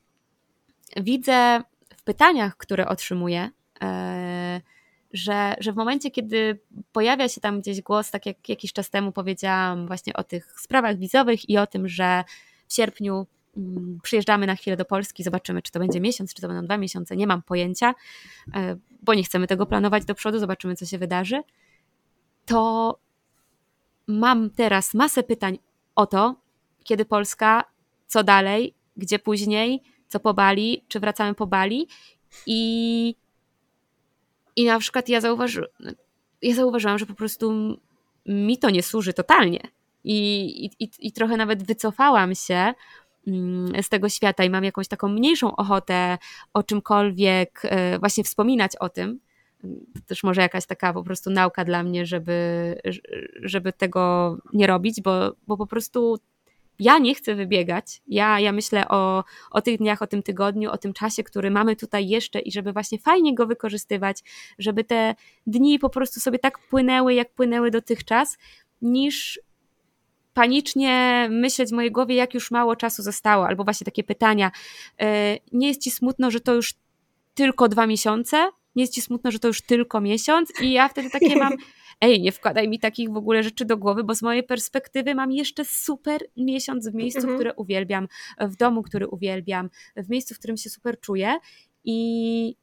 [0.97, 1.61] widzę
[1.97, 3.49] w pytaniach, które otrzymuję,
[3.81, 3.87] yy,
[5.13, 6.59] że, że w momencie, kiedy
[6.91, 10.97] pojawia się tam gdzieś głos, tak jak jakiś czas temu powiedziałam właśnie o tych sprawach
[10.97, 12.23] wizowych i o tym, że
[12.67, 16.47] w sierpniu mm, przyjeżdżamy na chwilę do Polski, zobaczymy, czy to będzie miesiąc, czy to
[16.47, 17.95] będą dwa miesiące, nie mam pojęcia,
[18.55, 21.41] e, bo nie chcemy tego planować do przodu, zobaczymy, co się wydarzy,
[22.45, 22.99] to
[24.07, 25.59] mam teraz masę pytań
[25.95, 26.35] o to,
[26.83, 27.63] kiedy Polska,
[28.07, 31.87] co dalej, gdzie później, co po Bali, czy wracamy po Bali
[32.45, 33.15] i
[34.55, 35.65] i na przykład ja, zauważy,
[36.41, 37.77] ja zauważyłam, że po prostu
[38.25, 39.59] mi to nie służy totalnie.
[40.03, 42.73] I, i, i trochę nawet wycofałam się
[43.27, 46.17] mm, z tego świata i mam jakąś taką mniejszą ochotę
[46.53, 49.19] o czymkolwiek e, właśnie wspominać o tym.
[49.93, 52.75] To też może jakaś taka po prostu nauka dla mnie, żeby,
[53.41, 56.19] żeby tego nie robić, bo, bo po prostu
[56.79, 58.01] ja nie chcę wybiegać.
[58.07, 61.75] Ja, ja myślę o, o tych dniach, o tym tygodniu, o tym czasie, który mamy
[61.75, 64.23] tutaj jeszcze i żeby właśnie fajnie go wykorzystywać,
[64.59, 65.15] żeby te
[65.47, 68.37] dni po prostu sobie tak płynęły, jak płynęły dotychczas,
[68.81, 69.39] niż
[70.33, 74.51] panicznie myśleć w mojej głowie, jak już mało czasu zostało, albo właśnie takie pytania.
[74.99, 76.73] E, nie jest ci smutno, że to już
[77.33, 78.49] tylko dwa miesiące?
[78.75, 80.61] Nie jest ci smutno, że to już tylko miesiąc?
[80.61, 81.53] I ja wtedy takie mam
[82.01, 85.31] ej, nie wkładaj mi takich w ogóle rzeczy do głowy, bo z mojej perspektywy mam
[85.31, 87.37] jeszcze super miesiąc w miejscu, mhm.
[87.37, 88.07] które uwielbiam,
[88.39, 91.37] w domu, który uwielbiam, w miejscu, w którym się super czuję
[91.83, 92.55] i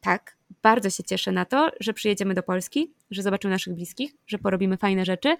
[0.00, 4.38] tak, bardzo się cieszę na to, że przyjedziemy do Polski, że zobaczymy naszych bliskich, że
[4.38, 5.36] porobimy fajne rzeczy,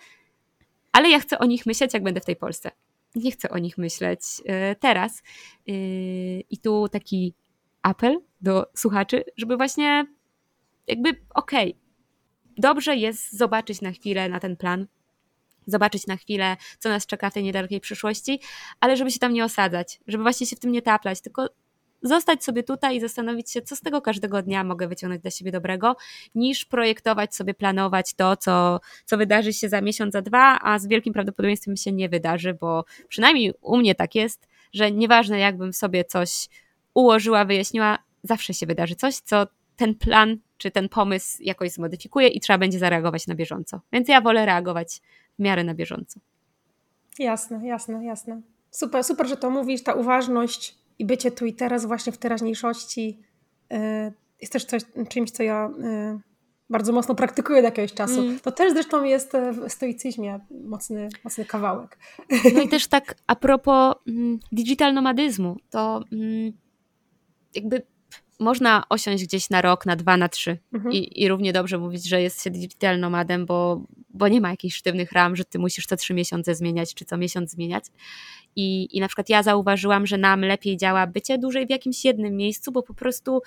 [0.93, 2.71] ale ja chcę o nich myśleć, jak będę w tej Polsce.
[3.15, 5.23] Nie chcę o nich myśleć y, teraz.
[5.69, 7.35] Y, I tu taki
[7.83, 10.07] apel do słuchaczy, żeby właśnie
[10.87, 11.88] jakby okej, okay,
[12.59, 14.87] dobrze jest zobaczyć na chwilę na ten plan,
[15.67, 18.41] zobaczyć na chwilę, co nas czeka w tej niedalekiej przyszłości,
[18.81, 21.49] ale żeby się tam nie osadzać, żeby właśnie się w tym nie taplać, tylko
[22.03, 25.53] zostać sobie tutaj i zastanowić się, co z tego każdego dnia mogę wyciągnąć dla siebie
[25.53, 25.97] dobrego,
[26.35, 30.87] niż projektować sobie, planować to, co, co wydarzy się za miesiąc, za dwa, a z
[30.87, 36.05] wielkim prawdopodobieństwem się nie wydarzy, bo przynajmniej u mnie tak jest, że nieważne jakbym sobie
[36.05, 36.49] coś
[36.95, 39.47] ułożyła, wyjaśniła, zawsze się wydarzy coś, co
[39.77, 43.81] ten plan czy ten pomysł jakoś zmodyfikuje i trzeba będzie zareagować na bieżąco.
[43.93, 45.01] Więc ja wolę reagować
[45.39, 46.21] w miarę na bieżąco.
[47.19, 48.41] Jasne, jasne, jasne.
[48.71, 53.19] Super, super, że to mówisz, ta uważność i bycie tu i teraz właśnie w teraźniejszości
[53.71, 53.79] yy,
[54.41, 56.21] jest też coś, czymś, co ja yy,
[56.71, 58.21] bardzo mocno praktykuję od jakiegoś czasu.
[58.21, 58.41] Mm.
[58.41, 61.99] To też zresztą jest w stoicyzmie mocny, mocny kawałek.
[62.55, 66.53] No i też tak a propos mm, digital nomadyzmu, to mm,
[67.55, 67.83] jakby
[68.39, 70.95] można osiąść gdzieś na rok, na dwa, na trzy mhm.
[70.95, 74.77] I, i równie dobrze mówić, że jest się digital nomadem, bo, bo nie ma jakichś
[74.77, 77.85] sztywnych ram, że ty musisz co trzy miesiące zmieniać, czy co miesiąc zmieniać.
[78.57, 82.37] I, I na przykład ja zauważyłam, że nam lepiej działa bycie dłużej w jakimś jednym
[82.37, 83.43] miejscu, bo po prostu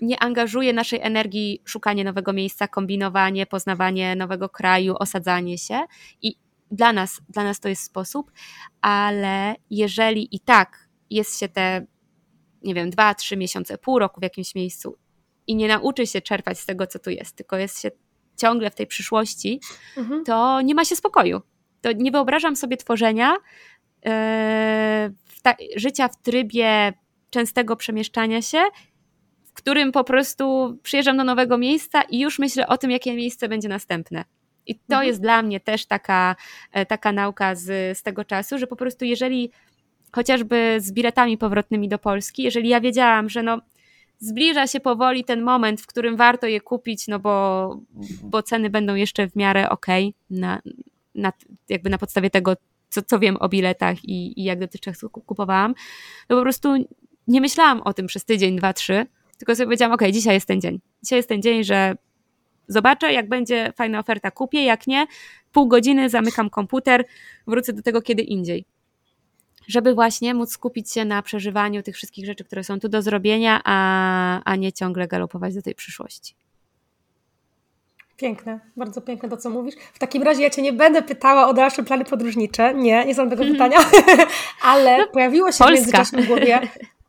[0.00, 5.80] nie angażuje naszej energii szukanie nowego miejsca, kombinowanie, poznawanie nowego kraju, osadzanie się.
[6.22, 6.34] I
[6.70, 8.32] dla nas, dla nas to jest sposób,
[8.80, 11.86] ale jeżeli i tak jest się te
[12.62, 14.98] nie wiem, dwa, trzy miesiące, pół roku w jakimś miejscu
[15.46, 17.90] i nie nauczy się czerpać z tego, co tu jest, tylko jest się
[18.36, 19.60] ciągle w tej przyszłości,
[19.96, 20.24] mhm.
[20.24, 21.40] to nie ma się spokoju.
[21.80, 24.10] To nie wyobrażam sobie tworzenia yy,
[25.24, 26.92] w ta, życia w trybie
[27.30, 28.62] częstego przemieszczania się,
[29.44, 33.48] w którym po prostu przyjeżdżam do nowego miejsca i już myślę o tym, jakie miejsce
[33.48, 34.24] będzie następne.
[34.66, 35.06] I to mhm.
[35.06, 36.36] jest dla mnie też taka,
[36.72, 39.50] e, taka nauka z, z tego czasu, że po prostu jeżeli
[40.12, 43.60] chociażby z biletami powrotnymi do Polski, jeżeli ja wiedziałam, że no
[44.18, 47.76] zbliża się powoli ten moment, w którym warto je kupić, no bo,
[48.22, 49.86] bo ceny będą jeszcze w miarę ok,
[50.30, 50.62] na,
[51.14, 51.32] na,
[51.68, 52.56] jakby na podstawie tego,
[52.88, 55.74] co, co wiem o biletach i, i jak dotychczas kupowałam,
[56.28, 56.74] to po prostu
[57.26, 59.06] nie myślałam o tym przez tydzień, dwa, trzy,
[59.38, 60.80] tylko sobie powiedziałam, ok, dzisiaj jest ten dzień.
[61.02, 61.94] Dzisiaj jest ten dzień, że
[62.68, 65.06] zobaczę, jak będzie fajna oferta, kupię, jak nie,
[65.52, 67.04] pół godziny, zamykam komputer,
[67.46, 68.64] wrócę do tego kiedy indziej
[69.70, 73.60] żeby właśnie móc skupić się na przeżywaniu tych wszystkich rzeczy, które są tu do zrobienia,
[73.64, 76.34] a, a nie ciągle galopować do tej przyszłości.
[78.16, 79.74] Piękne, bardzo piękne to, co mówisz.
[79.92, 82.74] W takim razie ja Cię nie będę pytała o dalsze plany podróżnicze.
[82.74, 83.54] Nie, nie są tego mm.
[83.54, 83.78] pytania,
[84.62, 85.66] ale no, pojawiło się Polska.
[85.66, 86.60] w międzyczasie w głowie.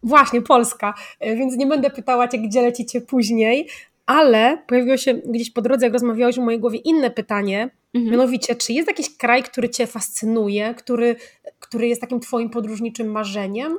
[0.03, 3.69] Właśnie, Polska, więc nie będę pytała Cię, gdzie lecicie później,
[4.05, 8.11] ale pojawiło się gdzieś po drodze, jak rozmawiałeś w mojej głowie, inne pytanie, mhm.
[8.11, 11.15] mianowicie, czy jest jakiś kraj, który Cię fascynuje, który,
[11.59, 13.77] który jest takim Twoim podróżniczym marzeniem?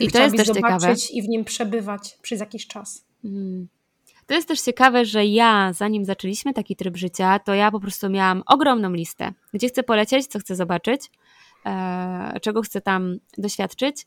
[0.00, 0.94] I to jest też ciekawe.
[1.12, 3.04] I w nim przebywać przez jakiś czas.
[3.24, 3.68] Mhm.
[4.26, 8.10] To jest też ciekawe, że ja, zanim zaczęliśmy taki tryb życia, to ja po prostu
[8.10, 11.10] miałam ogromną listę, gdzie chcę polecieć, co chcę zobaczyć,
[11.66, 14.06] e, czego chcę tam doświadczyć.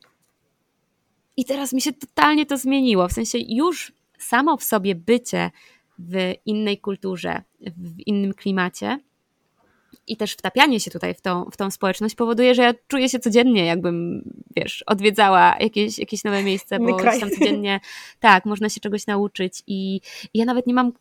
[1.37, 3.07] I teraz mi się totalnie to zmieniło.
[3.07, 5.51] W sensie już samo w sobie bycie
[5.99, 7.41] w innej kulturze,
[7.77, 8.99] w innym klimacie
[10.07, 13.19] i też wtapianie się tutaj w tą, w tą społeczność powoduje, że ja czuję się
[13.19, 14.23] codziennie, jakbym,
[14.55, 17.79] wiesz, odwiedzała jakieś, jakieś nowe miejsce, bo tam codziennie,
[18.19, 19.95] tak, można się czegoś nauczyć i,
[20.33, 20.91] i ja nawet nie mam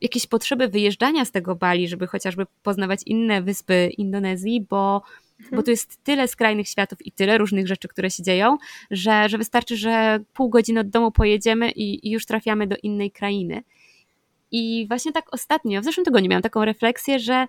[0.00, 5.02] jakiejś potrzeby wyjeżdżania z tego Bali, żeby chociażby poznawać inne wyspy Indonezji, bo
[5.42, 5.62] bo mhm.
[5.62, 8.56] tu jest tyle skrajnych światów i tyle różnych rzeczy, które się dzieją,
[8.90, 13.10] że, że wystarczy, że pół godziny od domu pojedziemy i, i już trafiamy do innej
[13.10, 13.62] krainy.
[14.52, 17.46] I właśnie tak ostatnio, w zeszłym tygodniu miałam taką refleksję, że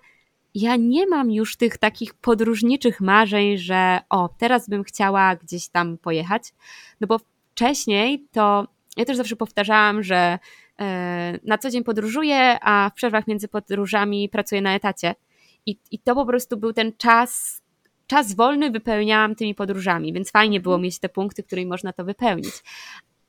[0.54, 5.98] ja nie mam już tych takich podróżniczych marzeń, że o, teraz bym chciała gdzieś tam
[5.98, 6.42] pojechać,
[7.00, 7.20] no bo
[7.52, 10.38] wcześniej to ja też zawsze powtarzałam, że
[10.80, 15.14] e, na co dzień podróżuję, a w przerwach między podróżami pracuję na etacie.
[15.66, 17.62] I, I to po prostu był ten czas,
[18.06, 22.04] czas wolny wypełniałam tymi podróżami, więc fajnie było mieć te punkty, w których można to
[22.04, 22.54] wypełnić.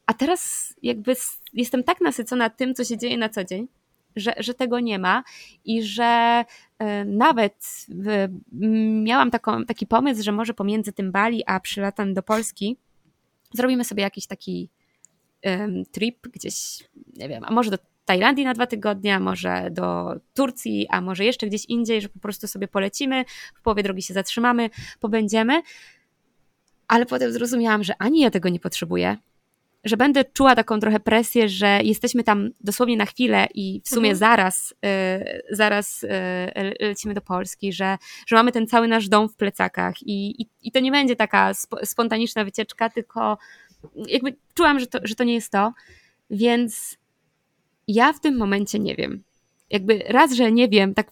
[0.05, 1.15] A teraz jakby
[1.53, 3.67] jestem tak nasycona tym, co się dzieje na co dzień,
[4.15, 5.23] że, że tego nie ma
[5.65, 6.45] i że
[6.79, 7.85] e, nawet
[9.03, 12.77] miałam taką, taki pomysł, że może pomiędzy tym Bali a przylatem do Polski
[13.53, 14.69] zrobimy sobie jakiś taki
[15.91, 16.83] trip gdzieś,
[17.13, 21.25] nie wiem, a może do Tajlandii na dwa tygodnie, a może do Turcji, a może
[21.25, 23.25] jeszcze gdzieś indziej, że po prostu sobie polecimy,
[23.55, 25.61] w połowie drogi się zatrzymamy, pobędziemy.
[26.87, 29.17] Ale potem zrozumiałam, że ani ja tego nie potrzebuję,
[29.85, 34.09] że będę czuła taką trochę presję, że jesteśmy tam dosłownie na chwilę i w sumie
[34.09, 34.17] mhm.
[34.17, 36.07] zaraz, y, zaraz y,
[36.79, 40.71] lecimy do Polski, że, że mamy ten cały nasz dom w plecakach i, i, i
[40.71, 43.37] to nie będzie taka sp spontaniczna wycieczka, tylko
[44.07, 45.73] jakby czułam, że to, że to nie jest to,
[46.29, 46.97] więc
[47.87, 49.23] ja w tym momencie nie wiem.
[49.69, 51.11] Jakby raz, że nie wiem, tak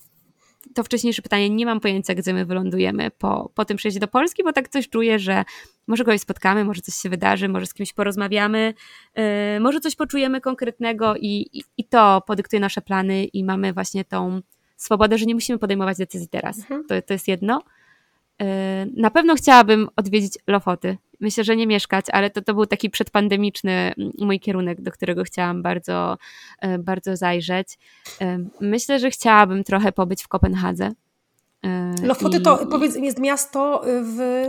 [0.74, 4.44] to wcześniejsze pytanie, nie mam pojęcia, gdzie my wylądujemy po, po tym przyjeździe do Polski,
[4.44, 5.44] bo tak coś czuję, że
[5.88, 8.74] może kogoś spotkamy, może coś się wydarzy, może z kimś porozmawiamy,
[9.16, 9.24] yy,
[9.60, 14.42] może coś poczujemy konkretnego i, i, i, to podyktuje nasze plany i mamy właśnie tą
[14.76, 16.58] swobodę, że nie musimy podejmować decyzji teraz.
[16.58, 16.84] Mhm.
[16.88, 17.62] To, to jest jedno.
[18.40, 18.48] Yy,
[18.96, 20.98] na pewno chciałabym odwiedzić Lofoty.
[21.24, 25.24] Myślę, że nie mieszkać, ale to, to był taki przedpandemiczny mm, mój kierunek, do którego
[25.24, 26.18] chciałam bardzo,
[26.62, 27.78] yy, bardzo zajrzeć.
[28.62, 30.92] Myślę, że chciałabym trochę pobyć w Kopenhadze.
[32.04, 34.48] Lofoty I, to, powiedz, jest miasto w...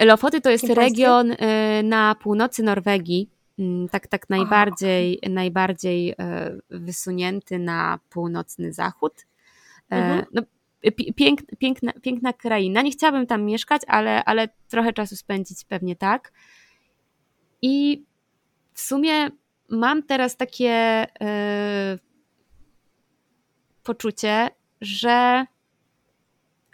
[0.00, 1.36] Lofoty to jest region
[1.84, 6.14] na północy Norwegii, mm, tak, tak najbardziej, najbardziej
[6.70, 9.12] wysunięty na północny zachód.
[9.90, 10.24] Mhm.
[10.32, 10.42] No,
[11.16, 12.82] piękna, piękna, piękna kraina.
[12.82, 16.32] Nie chciałabym tam mieszkać, ale, ale trochę czasu spędzić pewnie tak.
[17.62, 18.04] I
[18.74, 19.30] w sumie
[19.68, 21.98] mam teraz takie yy,
[23.82, 24.48] poczucie,
[24.80, 25.46] że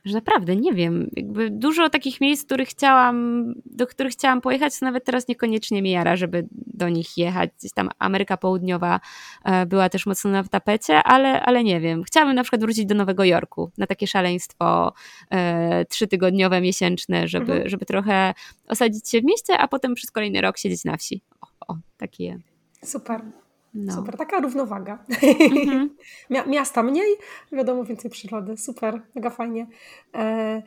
[0.04, 4.86] że naprawdę nie wiem, jakby dużo takich miejsc, których chciałam, do których chciałam pojechać, to
[4.86, 7.50] nawet teraz niekoniecznie mi jara, żeby do nich jechać.
[7.58, 9.00] Gdzieś tam Ameryka Południowa
[9.44, 12.02] e, była też mocno na tapecie, ale, ale nie wiem.
[12.02, 14.92] Chciałabym na przykład wrócić do Nowego Jorku na takie szaleństwo
[15.30, 17.68] e, trzytygodniowe, miesięczne, żeby, mhm.
[17.68, 18.34] żeby trochę
[18.68, 21.22] osadzić się w mieście, a potem przez kolejny rok siedzieć na wsi.
[21.40, 22.38] O, o takie.
[22.84, 23.41] Super.
[23.74, 23.92] No.
[23.92, 24.98] Super, taka równowaga.
[25.10, 26.48] Mm-hmm.
[26.48, 27.16] Miasta mniej,
[27.52, 28.56] wiadomo, więcej przyrody.
[28.56, 29.66] Super, mega fajnie.
[30.14, 30.62] E...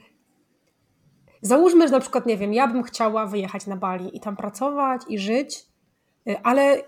[1.41, 5.01] Załóżmy, że na przykład, nie wiem, ja bym chciała wyjechać na Bali i tam pracować
[5.09, 5.65] i żyć,
[6.27, 6.83] e, ale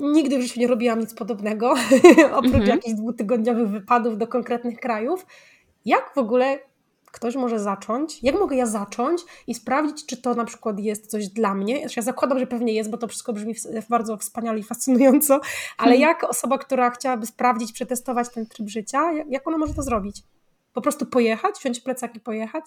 [0.00, 1.74] nigdy w życiu nie robiłam nic podobnego,
[2.32, 2.66] oprócz mm-hmm.
[2.66, 5.26] jakichś dwutygodniowych wypadów do konkretnych krajów.
[5.84, 6.58] Jak w ogóle
[7.10, 11.28] ktoś może zacząć, jak mogę ja zacząć i sprawdzić, czy to na przykład jest coś
[11.28, 11.86] dla mnie.
[11.96, 13.54] Ja zakładam, że pewnie jest, bo to wszystko brzmi
[13.88, 15.40] bardzo wspaniale i fascynująco,
[15.78, 16.00] ale hmm.
[16.00, 20.22] jak osoba, która chciałaby sprawdzić, przetestować ten tryb życia, jak ona może to zrobić?
[20.72, 22.64] Po prostu pojechać, wziąć plecak i pojechać?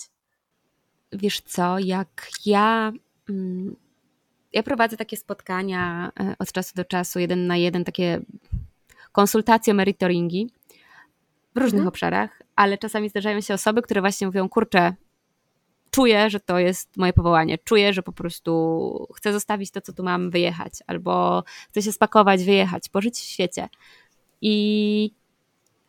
[1.12, 2.92] Wiesz co, jak ja...
[3.30, 3.76] Mm,
[4.54, 8.22] ja prowadzę takie spotkania e, od czasu do czasu, jeden na jeden, takie
[9.12, 10.50] konsultacje, meritoringi
[11.56, 11.88] w różnych mhm.
[11.88, 14.94] obszarach, ale czasami zdarzają się osoby, które właśnie mówią, kurczę,
[15.92, 20.04] czuję, że to jest moje powołanie, czuję, że po prostu chcę zostawić to, co tu
[20.04, 23.70] mam, wyjechać, albo chcę się spakować, wyjechać, pożyć w świecie.
[24.42, 25.12] I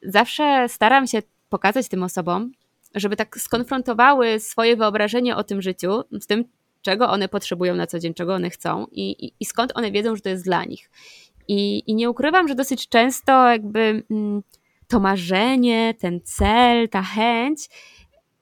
[0.03, 2.53] zawsze staram się pokazać tym osobom,
[2.95, 6.45] żeby tak skonfrontowały swoje wyobrażenie o tym życiu z tym,
[6.83, 10.16] czego one potrzebują na co dzień, czego one chcą i, i, i skąd one wiedzą,
[10.16, 10.91] że to jest dla nich.
[11.49, 14.43] I, I, nie ukrywam, że dosyć często jakby mm,
[14.93, 17.68] to marzenie, ten cel, ta chęć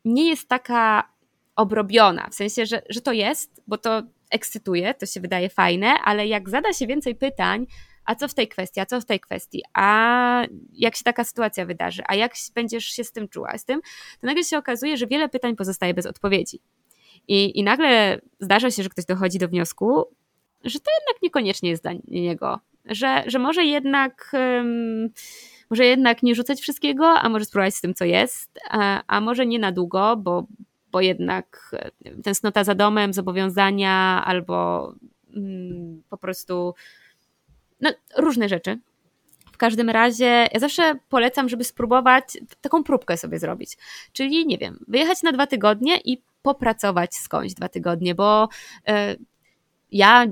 [0.05, 1.12] nie jest taka
[1.57, 2.28] obrobiona.
[2.30, 6.48] W sensie, że, że to jest, bo to ekscytuje, to się wydaje fajne, ale jak
[6.48, 7.66] zada się więcej pytań,
[8.05, 10.42] a co w tej kwestii, a co w tej kwestii, a
[10.72, 13.80] jak się taka sytuacja wydarzy, a jak będziesz się z tym czuła, z tym,
[14.20, 16.61] to nagle się okazuje, że wiele pytań pozostaje bez odpowiedzi.
[17.28, 20.05] I, I nagle zdarza się, że ktoś dochodzi do wniosku,
[20.64, 24.32] że to jednak niekoniecznie jest dla niego, że, że może jednak.
[24.32, 25.09] Um,
[25.71, 28.59] może jednak nie rzucać wszystkiego, a może spróbować z tym, co jest,
[29.07, 30.47] a, może nie na długo, bo,
[30.93, 31.77] bo jednak
[32.25, 34.93] tęsknota za domem, zobowiązania albo
[35.37, 36.75] mm, po prostu
[37.81, 38.79] no, różne rzeczy.
[39.53, 43.77] W każdym razie ja zawsze polecam, żeby spróbować taką próbkę sobie zrobić.
[44.12, 48.49] Czyli, nie wiem, wyjechać na dwa tygodnie i popracować skądś dwa tygodnie, bo
[48.89, 49.16] e,
[49.93, 50.26] ja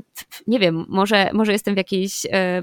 [0.47, 2.63] nie wiem, może, może jestem w jakiejś e,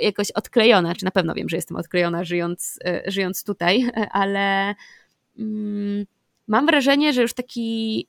[0.00, 4.74] jakoś odklejona, czy na pewno wiem, że jestem odklejona żyjąc, e, żyjąc tutaj, ale
[5.38, 6.06] mm,
[6.48, 8.06] mam wrażenie, że już taki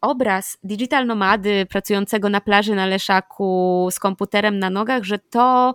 [0.00, 5.74] obraz digital nomady pracującego na plaży na Leszaku z komputerem na nogach, że to,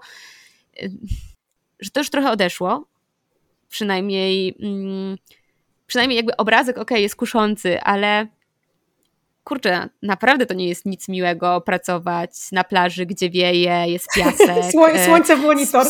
[0.80, 0.90] e,
[1.80, 2.86] że to już trochę odeszło.
[3.70, 5.18] Przynajmniej, mm,
[5.88, 8.28] przynajmniej jakby obrazek, ok, jest kuszący, ale
[9.48, 14.48] kurczę, naprawdę to nie jest nic miłego pracować na plaży, gdzie wieje, jest piasek.
[14.94, 15.86] E, słońce w monitor.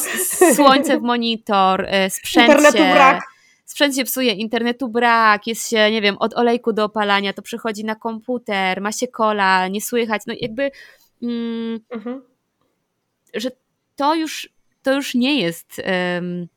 [0.55, 3.21] Słońce w monitor, e, sprzęt Internetu brak.
[3.65, 7.85] Sprzęt się psuje, internetu brak, jest się, nie wiem, od olejku do opalania, to przychodzi
[7.85, 10.71] na komputer, ma się kola, nie słychać, no jakby,
[11.23, 12.21] mm, mhm.
[13.33, 13.49] że
[13.95, 14.49] to już,
[14.83, 15.81] to już nie jest,
[16.15, 16.47] um,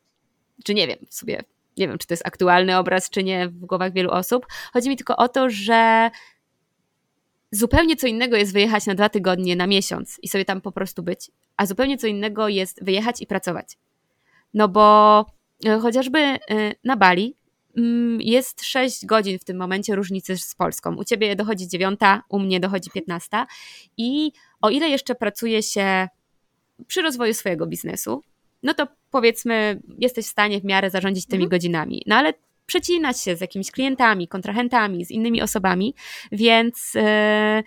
[0.63, 1.43] czy nie wiem, sobie
[1.77, 4.45] nie wiem, czy to jest aktualny obraz, czy nie w głowach wielu osób.
[4.73, 6.11] Chodzi mi tylko o to, że
[7.51, 11.03] zupełnie co innego jest wyjechać na dwa tygodnie, na miesiąc i sobie tam po prostu
[11.03, 13.77] być, a zupełnie co innego jest wyjechać i pracować.
[14.53, 15.25] No bo
[15.65, 16.39] e, chociażby e,
[16.83, 17.35] na Bali
[17.77, 20.95] mm, jest 6 godzin w tym momencie różnicy z Polską.
[20.95, 23.47] U ciebie dochodzi dziewiąta, u mnie dochodzi piętnasta
[23.97, 24.31] i
[24.61, 26.07] o ile jeszcze pracuje się
[26.87, 28.23] przy rozwoju swojego biznesu,
[28.63, 31.49] no to powiedzmy, jesteś w stanie w miarę zarządzić tymi mhm.
[31.49, 32.03] godzinami.
[32.07, 32.33] No ale
[32.71, 35.95] przecinać się z jakimiś klientami, kontrahentami, z innymi osobami,
[36.31, 37.63] więc e,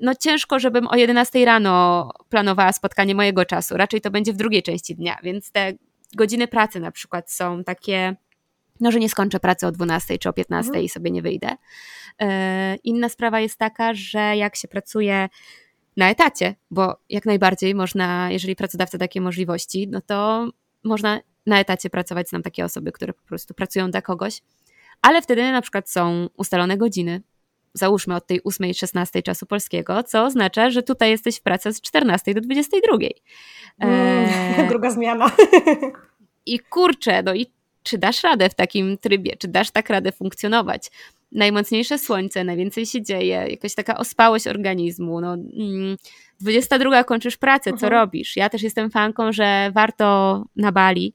[0.00, 3.76] no ciężko, żebym o 11 rano planowała spotkanie mojego czasu.
[3.76, 5.72] Raczej to będzie w drugiej części dnia, więc te
[6.14, 8.16] godziny pracy na przykład są takie,
[8.80, 10.84] no że nie skończę pracy o 12 czy o 15 mhm.
[10.84, 11.56] i sobie nie wyjdę.
[12.20, 15.28] E, inna sprawa jest taka, że jak się pracuje
[15.96, 20.48] na etacie, bo jak najbardziej można, jeżeli pracodawca takie możliwości, no to
[20.84, 22.28] można na etacie pracować.
[22.28, 24.42] Znam takie osoby, które po prostu pracują dla kogoś,
[25.02, 27.22] ale wtedy na przykład są ustalone godziny,
[27.74, 32.34] załóżmy od tej 8-16 czasu polskiego, co oznacza, że tutaj jesteś w pracy z 14
[32.34, 32.98] do 22.
[33.78, 35.30] Mm, druga zmiana.
[36.46, 37.46] I kurczę, no i
[37.82, 40.90] czy dasz radę w takim trybie, czy dasz tak radę funkcjonować?
[41.32, 45.20] Najmocniejsze słońce, najwięcej się dzieje, jakaś taka ospałość organizmu.
[45.20, 45.36] No,
[46.40, 47.92] 22 mm, kończysz pracę, co mhm.
[47.92, 48.36] robisz?
[48.36, 51.14] Ja też jestem fanką, że warto na Bali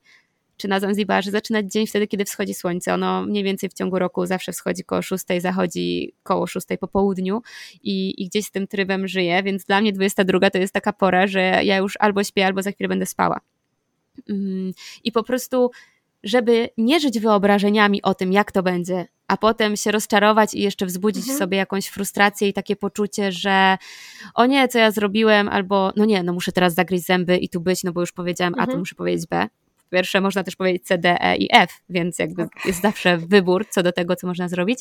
[0.58, 2.94] czy na Zanzibarze zaczynać dzień wtedy, kiedy wschodzi słońce.
[2.94, 7.42] Ono mniej więcej w ciągu roku zawsze wschodzi koło 6, zachodzi koło 6 po południu
[7.84, 11.28] i, i gdzieś z tym trybem żyję, więc dla mnie 22 to jest taka pora,
[11.28, 13.40] że ja już albo śpię, albo za chwilę będę spała.
[14.30, 14.72] Mm,
[15.04, 15.72] I po prostu
[16.24, 20.86] żeby nie żyć wyobrażeniami o tym, jak to będzie, a potem się rozczarować i jeszcze
[20.86, 21.38] wzbudzić mhm.
[21.38, 23.78] w sobie jakąś frustrację i takie poczucie, że
[24.36, 27.62] o nie, co ja zrobiłem, albo no nie, no muszę teraz zagryźć zęby i tu
[27.62, 28.70] być, no bo już powiedziałem mhm.
[28.70, 29.48] A, to muszę powiedzieć B.
[29.94, 33.84] Pierwsze, można też powiedzieć C, D, E i F, więc jakby jest zawsze wybór co
[33.84, 34.80] do tego, co można zrobić.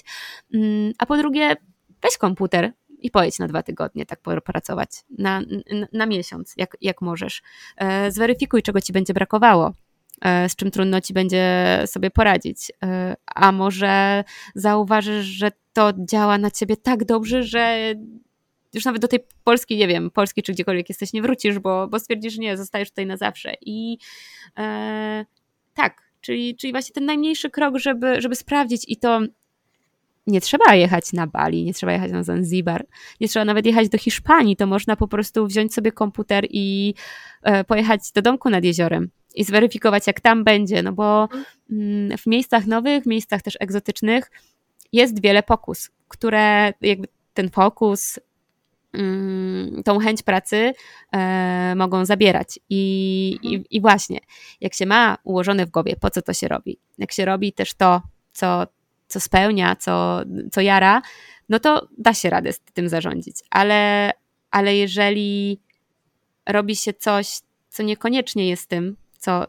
[0.54, 1.56] Mm, a po drugie,
[2.02, 7.00] weź komputer, i pojedź na dwa tygodnie tak pracować, na, na, na miesiąc, jak, jak
[7.00, 7.42] możesz.
[7.76, 9.72] E, zweryfikuj, czego ci będzie brakowało.
[10.20, 12.72] E, z czym trudno ci będzie sobie poradzić.
[12.84, 17.94] E, a może zauważysz, że to działa na ciebie tak dobrze, że
[18.74, 21.98] już nawet do tej Polski, nie wiem, Polski czy gdziekolwiek jesteś, nie wrócisz, bo, bo
[21.98, 23.54] stwierdzisz, że nie, zostajesz tutaj na zawsze.
[23.60, 23.98] I
[24.58, 25.24] e,
[25.74, 29.20] tak, czyli, czyli właśnie ten najmniejszy krok, żeby, żeby sprawdzić i to
[30.26, 32.86] nie trzeba jechać na Bali, nie trzeba jechać na Zanzibar,
[33.20, 36.94] nie trzeba nawet jechać do Hiszpanii, to można po prostu wziąć sobie komputer i
[37.42, 41.28] e, pojechać do domku nad jeziorem i zweryfikować, jak tam będzie, no bo
[41.70, 44.30] mm, w miejscach nowych, miejscach też egzotycznych
[44.92, 48.18] jest wiele pokus, które jakby ten fokus,
[49.84, 50.72] tą chęć pracy
[51.12, 52.58] e, mogą zabierać.
[52.70, 54.18] I, i, I właśnie,
[54.60, 57.74] jak się ma ułożone w głowie, po co to się robi, jak się robi też
[57.74, 58.66] to, co,
[59.08, 60.20] co spełnia, co,
[60.52, 61.02] co jara,
[61.48, 63.36] no to da się radę z tym zarządzić.
[63.50, 64.10] Ale,
[64.50, 65.60] ale jeżeli
[66.46, 67.38] robi się coś,
[67.68, 69.46] co niekoniecznie jest tym, co.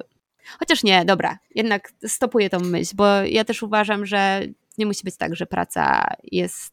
[0.59, 4.41] Chociaż nie, dobra, jednak stopuję tą myśl, bo ja też uważam, że
[4.77, 6.72] nie musi być tak, że praca jest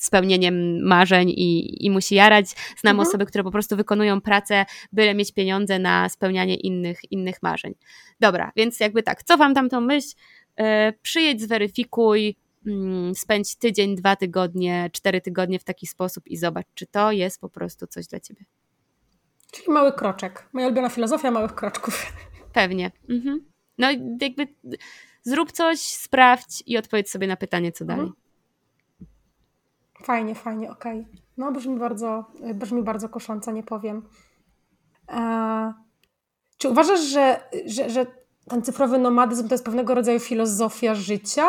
[0.00, 2.50] spełnieniem marzeń i, i musi jarać.
[2.76, 3.08] Znam mhm.
[3.08, 7.74] osoby, które po prostu wykonują pracę, byle mieć pieniądze na spełnianie innych, innych marzeń.
[8.20, 10.08] Dobra, więc jakby tak, co wam tam tą myśl?
[10.58, 10.64] Yy,
[11.02, 16.86] przyjedź, zweryfikuj, yy, spędź tydzień, dwa tygodnie, cztery tygodnie w taki sposób i zobacz, czy
[16.86, 18.44] to jest po prostu coś dla ciebie.
[19.52, 20.48] Czyli mały kroczek.
[20.52, 22.12] Moja ulubiona filozofia małych kroczków.
[22.52, 22.90] Pewnie.
[23.08, 23.44] Mhm.
[23.78, 23.90] No
[24.20, 24.46] jakby
[25.22, 28.10] zrób coś, sprawdź i odpowiedz sobie na pytanie, co dalej.
[30.02, 31.00] Fajnie, fajnie, okej.
[31.00, 31.22] Okay.
[31.36, 32.24] No brzmi bardzo,
[32.54, 34.02] brzmi bardzo kosząco, nie powiem.
[35.08, 35.72] Eee,
[36.58, 38.06] czy uważasz, że, że, że
[38.48, 41.48] ten cyfrowy nomadyzm to jest pewnego rodzaju filozofia życia?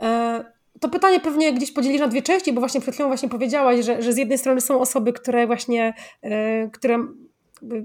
[0.00, 0.44] Eee,
[0.80, 4.02] to pytanie pewnie gdzieś podzielisz na dwie części, bo właśnie przed chwilą właśnie powiedziałaś, że,
[4.02, 6.98] że z jednej strony są osoby, które właśnie, e, które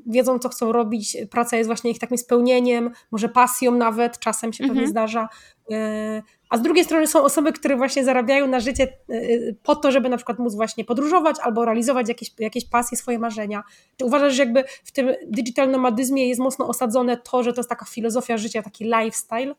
[0.06, 4.64] wiedzą, co chcą robić, praca jest właśnie ich takim spełnieniem, może pasją nawet, czasem się
[4.64, 4.78] mhm.
[4.78, 5.30] pewnie zdarza.
[5.72, 9.18] E, a z drugiej strony są osoby, które właśnie zarabiają na życie e,
[9.64, 13.64] po to, żeby na przykład móc właśnie podróżować albo realizować jakieś, jakieś pasje, swoje marzenia.
[13.98, 17.70] Czy uważasz, że jakby w tym digital nomadyzmie jest mocno osadzone to, że to jest
[17.70, 19.56] taka filozofia życia, taki lifestyle?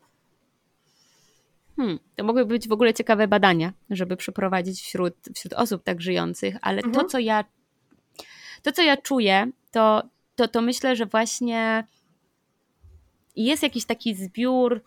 [1.75, 6.55] Hmm, to mogły być w ogóle ciekawe badania, żeby przeprowadzić wśród, wśród osób tak żyjących,
[6.61, 6.93] ale mhm.
[6.93, 7.43] to, co ja
[8.61, 10.03] to, co ja czuję, to,
[10.35, 11.87] to, to myślę, że właśnie
[13.35, 14.81] jest jakiś taki zbiór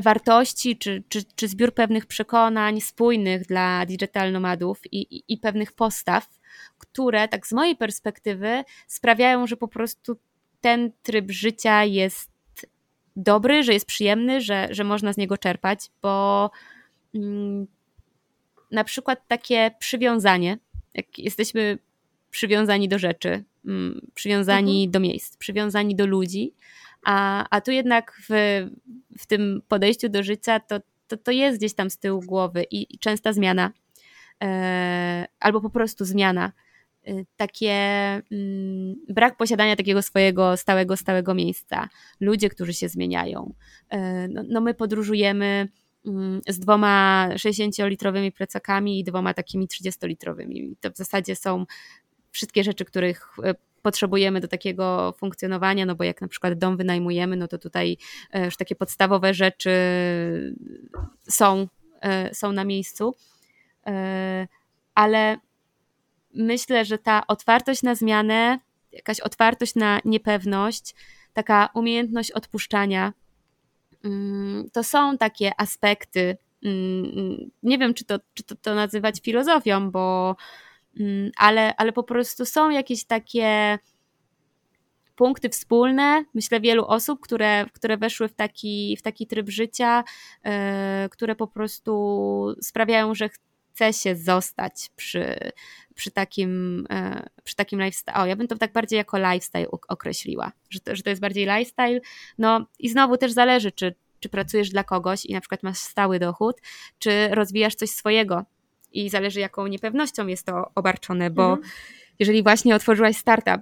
[0.00, 5.72] wartości, czy, czy, czy zbiór pewnych przekonań spójnych dla digital nomadów i, i, i pewnych
[5.72, 6.38] postaw,
[6.78, 10.16] które tak z mojej perspektywy sprawiają, że po prostu
[10.60, 12.30] ten tryb życia jest
[13.16, 16.50] dobry, że jest przyjemny, że, że można z niego czerpać, bo
[17.14, 17.66] mm,
[18.70, 20.58] na przykład takie przywiązanie,
[20.94, 21.78] jak jesteśmy
[22.30, 24.90] przywiązani do rzeczy, mm, przywiązani mhm.
[24.90, 26.54] do miejsc, przywiązani do ludzi,
[27.04, 28.32] a, a tu jednak w,
[29.18, 32.94] w tym podejściu do życia to, to, to jest gdzieś tam z tyłu głowy i,
[32.94, 33.72] i częsta zmiana,
[34.42, 36.52] e, albo po prostu zmiana.
[37.08, 37.72] E, takie
[38.32, 41.88] mm, brak posiadania takiego swojego stałego, stałego miejsca.
[42.20, 43.54] Ludzie, którzy się zmieniają.
[43.90, 45.68] E, no, no my podróżujemy
[46.06, 50.74] mm, z dwoma 60-litrowymi plecakami i dwoma takimi 30-litrowymi.
[50.80, 51.66] To w zasadzie są
[52.30, 53.54] wszystkie rzeczy, których e,
[53.88, 57.96] potrzebujemy do takiego funkcjonowania, no bo jak na przykład dom wynajmujemy, no to tutaj
[58.32, 59.70] e, już takie podstawowe rzeczy
[61.28, 61.68] są,
[62.00, 63.14] e, są na miejscu.
[64.94, 65.38] Ale
[66.34, 68.58] myślę, że ta otwartość na zmianę,
[68.92, 70.94] jakaś otwartość na niepewność,
[71.32, 73.12] taka umiejętność odpuszczania,
[74.04, 79.90] mm, to są takie aspekty mm, nie wiem, czy to, czy to, to nazywać filozofią,
[79.90, 80.38] bo mm,
[81.36, 83.78] ale, ale po prostu są jakieś takie
[85.18, 90.04] punkty wspólne, myślę, wielu osób, które, które weszły w taki, w taki tryb życia,
[90.44, 90.52] yy,
[91.10, 95.38] które po prostu sprawiają, że chce się zostać przy,
[95.94, 98.16] przy takim, yy, przy takim lifestyle.
[98.16, 101.46] O, ja bym to tak bardziej jako lifestyle określiła, że to, że to jest bardziej
[101.46, 102.00] lifestyle.
[102.38, 106.18] No i znowu też zależy, czy, czy pracujesz dla kogoś i na przykład masz stały
[106.18, 106.56] dochód,
[106.98, 108.44] czy rozwijasz coś swojego.
[108.92, 111.68] I zależy, jaką niepewnością jest to obarczone, bo mhm.
[112.18, 113.60] jeżeli właśnie otworzyłaś startup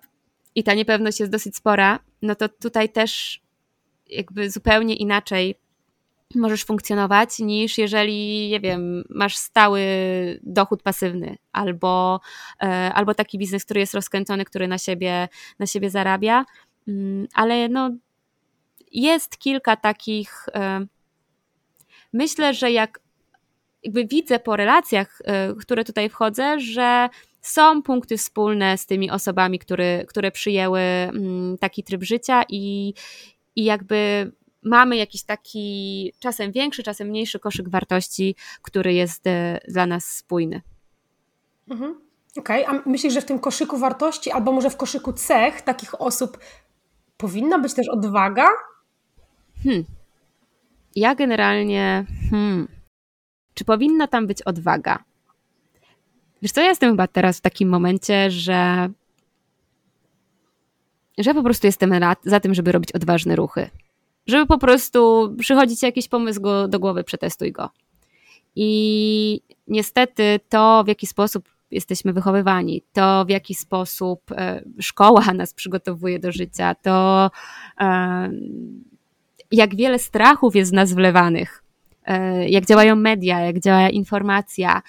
[0.55, 3.41] i ta niepewność jest dosyć spora, no to tutaj też
[4.07, 5.55] jakby zupełnie inaczej
[6.35, 9.81] możesz funkcjonować niż jeżeli, nie wiem, masz stały
[10.43, 12.21] dochód pasywny albo,
[12.63, 16.45] e, albo taki biznes, który jest rozkręcony, który na siebie, na siebie zarabia.
[16.89, 17.91] Mm, ale no,
[18.93, 20.47] jest kilka takich.
[20.55, 20.87] E,
[22.13, 23.01] myślę, że jak
[23.87, 27.09] jakby widzę po relacjach, e, które tutaj wchodzę, że
[27.41, 32.95] są punkty wspólne z tymi osobami, które, które przyjęły mm, taki tryb życia i,
[33.57, 34.33] i jakby
[34.63, 40.63] mamy jakiś taki czasem większy, czasem mniejszy koszyk wartości, który jest e, dla nas spójny.
[41.71, 42.01] Mhm.
[42.37, 42.81] Okej, okay.
[42.81, 46.39] a myślisz, że w tym koszyku wartości, albo może w koszyku cech takich osób
[47.17, 48.47] powinna być też odwaga?
[49.65, 49.85] Hmm.
[50.97, 52.76] Ja generalnie, hmm.
[53.57, 55.05] Czy powinna tam być odwaga?
[56.43, 58.89] Wiesz co, ja jestem chyba teraz w takim momencie, że
[61.19, 61.95] że po prostu jestem
[62.25, 63.71] za tym, żeby robić odważne ruchy.
[64.27, 67.71] Żeby po prostu przychodzić jakiś pomysł go, do głowy, przetestuj go.
[68.57, 75.55] I niestety to, w jaki sposób jesteśmy wychowywani, to w jaki sposób e, szkoła nas
[75.55, 77.31] przygotowuje do życia, to
[77.81, 78.31] e,
[79.51, 81.63] jak wiele strachów jest w nas wlewanych,
[82.47, 84.83] jak działają media, jak działa informacja.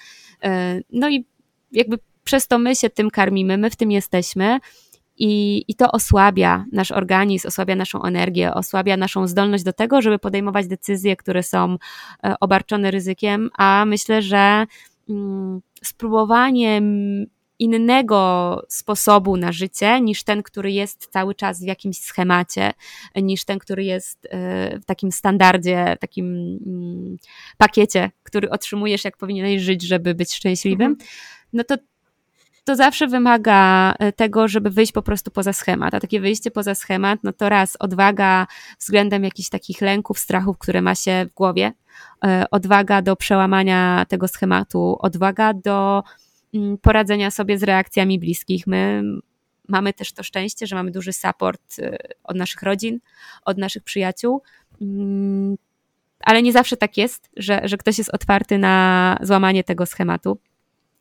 [0.92, 1.26] No i
[1.72, 4.58] jakby przez to my się tym karmimy, my w tym jesteśmy.
[5.18, 10.18] I, I to osłabia nasz organizm, osłabia naszą energię, osłabia naszą zdolność do tego, żeby
[10.18, 11.76] podejmować decyzje, które są
[12.24, 14.66] e, obarczone ryzykiem, a myślę, że
[15.08, 16.82] mm, spróbowanie
[17.58, 22.72] innego sposobu na życie niż ten, który jest cały czas w jakimś schemacie,
[23.16, 27.16] niż ten, który jest e, w takim standardzie, takim mm,
[27.58, 30.86] pakiecie, który otrzymujesz, jak powinieneś żyć, żeby być szczęśliwym.
[30.86, 31.08] Mhm
[31.52, 31.76] no to
[32.64, 35.94] to zawsze wymaga e, tego, żeby wyjść po prostu poza schemat.
[35.94, 38.46] A takie wyjście poza schemat, no to raz odwaga
[38.78, 41.72] względem jakichś takich lęków, strachów, które ma się w głowie,
[42.24, 46.02] e, odwaga do przełamania tego schematu, odwaga do
[46.82, 48.66] poradzenia sobie z reakcjami bliskich.
[48.66, 49.02] My
[49.68, 53.00] mamy też to szczęście, że mamy duży support e, od naszych rodzin,
[53.44, 54.42] od naszych przyjaciół.
[54.80, 55.56] Mm,
[56.20, 60.38] ale nie zawsze tak jest, że, że ktoś jest otwarty na złamanie tego schematu.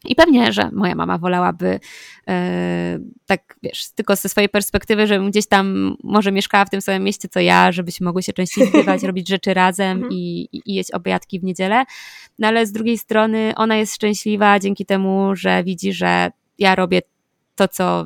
[0.08, 1.80] I pewnie, że moja mama wolałaby
[2.28, 7.04] e, tak, wiesz, tylko ze swojej perspektywy, żebym gdzieś tam może mieszkała w tym samym
[7.04, 10.14] mieście co ja, żebyśmy mogły się częściej zbywać, robić rzeczy razem mhm.
[10.14, 11.84] i, i, jeść obiadki w niedzielę.
[12.40, 17.02] No ale z drugiej strony ona jest szczęśliwa dzięki temu, że widzi, że ja robię
[17.56, 18.06] to, co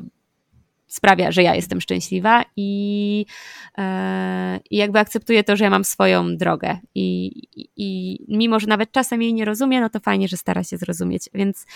[0.92, 3.26] sprawia, że ja jestem szczęśliwa i,
[3.78, 6.78] e, i jakby akceptuję to, że ja mam swoją drogę.
[6.94, 7.26] I,
[7.56, 10.76] i, i mimo, że nawet czasem jej nie rozumie, no to fajnie, że stara się
[10.76, 11.66] zrozumieć, więc,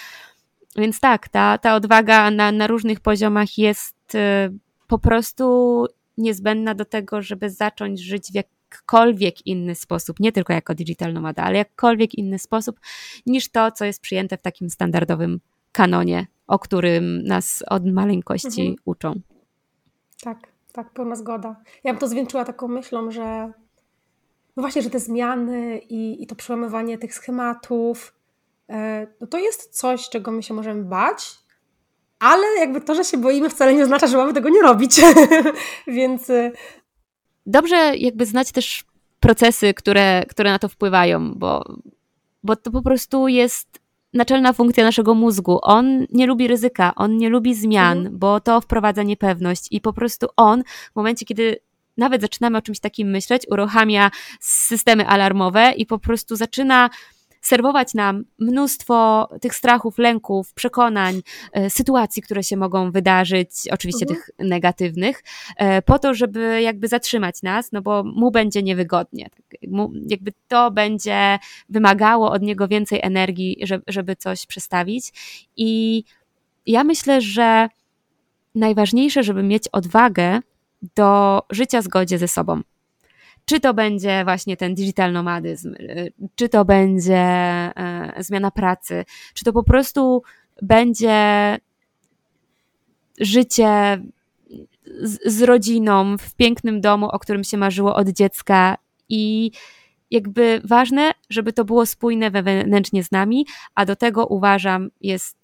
[0.76, 4.50] więc tak, ta, ta odwaga na, na różnych poziomach jest e,
[4.86, 5.86] po prostu
[6.18, 11.42] niezbędna do tego, żeby zacząć żyć w jakkolwiek inny sposób, nie tylko jako digital nomada,
[11.42, 12.80] ale jakkolwiek inny sposób
[13.26, 15.40] niż to, co jest przyjęte w takim standardowym
[15.77, 18.77] kanonie o którym nas od maleńkości mhm.
[18.85, 19.20] uczą.
[20.22, 20.39] Tak,
[20.72, 21.57] tak, pełna zgoda.
[21.85, 23.53] Ja bym to zwieńczyła taką myślą, że
[24.57, 28.14] no właśnie, że te zmiany i, i to przełamywanie tych schematów,
[28.68, 31.39] e, no to jest coś, czego my się możemy bać,
[32.18, 35.01] ale jakby to, że się boimy wcale nie oznacza, że mamy tego nie robić.
[35.87, 36.31] Więc...
[36.31, 36.53] E,
[37.47, 38.85] Dobrze jakby znać też
[39.20, 41.64] procesy, które, które na to wpływają, bo,
[42.43, 45.59] bo to po prostu jest naczelna funkcja naszego mózgu.
[45.62, 48.18] On nie lubi ryzyka, on nie lubi zmian, mhm.
[48.18, 51.57] bo to wprowadza niepewność i po prostu on w momencie, kiedy
[51.96, 56.90] nawet zaczynamy o czymś takim myśleć, uruchamia systemy alarmowe i po prostu zaczyna
[57.47, 61.22] serwować nam mnóstwo tych strachów, lęków, przekonań,
[61.53, 64.20] e, sytuacji, które się mogą wydarzyć, oczywiście mhm.
[64.20, 65.22] tych negatywnych,
[65.57, 69.30] e, po to, żeby jakby zatrzymać nas, no bo mu będzie niewygodnie.
[69.30, 69.61] Tak,
[70.09, 71.38] jakby to będzie
[71.68, 75.12] wymagało od niego więcej energii, żeby coś przestawić.
[75.57, 76.05] I
[76.66, 77.68] ja myślę, że
[78.55, 80.40] najważniejsze, żeby mieć odwagę
[80.97, 82.61] do życia w zgodzie ze sobą.
[83.47, 85.74] Czy to będzie właśnie ten digital nomadyzm,
[86.34, 87.24] czy to będzie
[88.18, 90.22] zmiana pracy, czy to po prostu
[90.62, 91.59] będzie
[93.20, 94.03] życie
[95.03, 98.78] z, z rodziną w pięknym domu, o którym się marzyło od dziecka?
[99.09, 99.51] I
[100.11, 105.36] jakby ważne, żeby to było spójne wewnętrznie z nami, a do tego uważam jest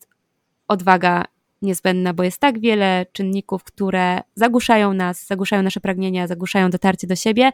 [0.69, 1.25] odwaga
[1.63, 7.17] niezbędna, bo jest tak wiele czynników, które zagłuszają nas, zagłuszają nasze pragnienia, zagłuszają dotarcie do
[7.17, 7.51] siebie,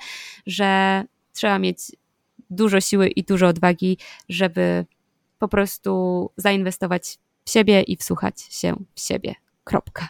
[0.46, 1.02] że
[1.32, 1.78] trzeba mieć
[2.50, 3.98] dużo siły i dużo odwagi,
[4.28, 4.86] żeby
[5.38, 9.34] po prostu zainwestować w siebie i wsłuchać się w siebie.
[9.64, 10.08] Kropka.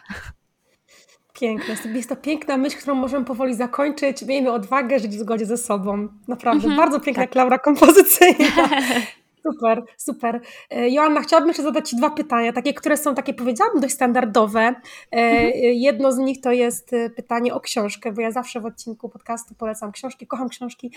[1.33, 1.75] Piękne.
[1.93, 4.21] Jest to piękna myśl, którą możemy powoli zakończyć.
[4.21, 6.07] Miejmy odwagę żyć w zgodzie ze sobą.
[6.27, 6.63] Naprawdę.
[6.63, 7.31] Mhm, bardzo piękna tak.
[7.31, 8.69] klaura kompozycyjna.
[9.43, 10.41] Super, super.
[10.69, 14.59] E, Joanna, chciałabym jeszcze zadać Ci dwa pytania, takie, które są takie, powiedziałabym, dość standardowe.
[14.59, 14.75] E,
[15.11, 15.51] mhm.
[15.73, 19.55] Jedno z nich to jest e, pytanie o książkę, bo ja zawsze w odcinku podcastu
[19.55, 20.91] polecam książki, kocham książki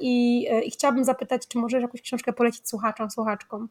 [0.00, 3.68] i, i chciałabym zapytać, czy możesz jakąś książkę polecić słuchaczom, słuchaczkom?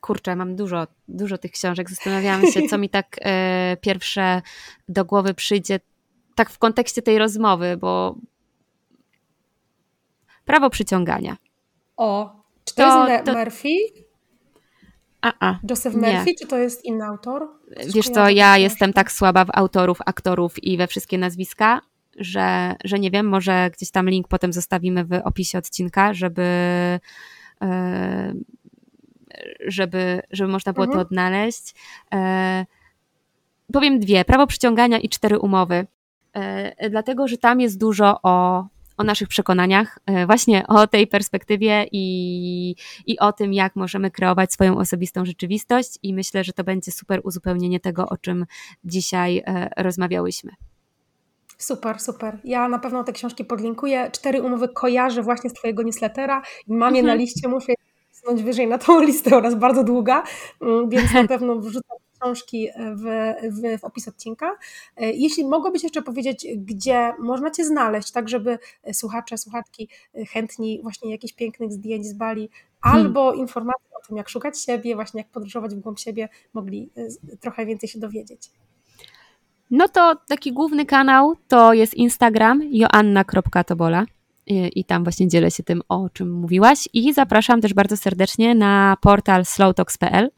[0.00, 1.90] kurczę, mam dużo, dużo tych książek.
[1.90, 4.42] Zastanawiałam się, co mi tak e, pierwsze
[4.88, 5.80] do głowy przyjdzie,
[6.34, 8.14] tak w kontekście tej rozmowy, bo
[10.44, 11.36] prawo przyciągania.
[11.96, 12.39] O,
[12.74, 13.32] czy to, to jest to...
[13.32, 13.68] Murphy?
[15.20, 16.34] A, a, Joseph Murphy, nie.
[16.34, 17.48] czy to jest inny autor?
[17.82, 21.80] Coś Wiesz co, ja jestem tak słaba w autorów, aktorów i we wszystkie nazwiska,
[22.16, 26.42] że, że nie wiem, może gdzieś tam link potem zostawimy w opisie odcinka, żeby
[27.62, 28.34] e,
[29.66, 30.98] żeby, żeby można było mhm.
[30.98, 31.74] to odnaleźć.
[32.12, 32.66] E,
[33.72, 35.86] powiem dwie, prawo przyciągania i cztery umowy,
[36.32, 38.66] e, dlatego, że tam jest dużo o,
[39.00, 42.74] o naszych przekonaniach, e, właśnie o tej perspektywie i,
[43.06, 47.20] i o tym, jak możemy kreować swoją osobistą rzeczywistość i myślę, że to będzie super
[47.24, 48.46] uzupełnienie tego, o czym
[48.84, 50.52] dzisiaj e, rozmawiałyśmy.
[51.58, 52.38] Super, super.
[52.44, 54.10] Ja na pewno te książki podlinkuję.
[54.12, 57.06] Cztery umowy kojarzę właśnie z Twojego newslettera i mam je mhm.
[57.06, 57.72] na liście, muszę
[58.10, 60.22] wcisnąć wyżej na tą listę oraz bardzo długa,
[60.62, 64.56] mm, więc na pewno wrzucam książki w, w, w, opis odcinka.
[64.96, 68.58] E, jeśli mogłabyś jeszcze powiedzieć, gdzie można Cię znaleźć, tak żeby
[68.92, 69.88] słuchacze, słuchaczki
[70.32, 72.50] chętni właśnie jakichś pięknych zdjęć z Bali
[72.82, 73.06] hmm.
[73.06, 77.36] albo informacji o tym, jak szukać siebie, właśnie jak podróżować w głąb siebie, mogli e,
[77.36, 78.50] trochę więcej się dowiedzieć.
[79.70, 84.04] No to taki główny kanał to jest Instagram joanna.tobola
[84.46, 86.88] i tam właśnie dzielę się tym, o czym mówiłaś.
[86.92, 90.30] I zapraszam też bardzo serdecznie na portal slowtalks.pl.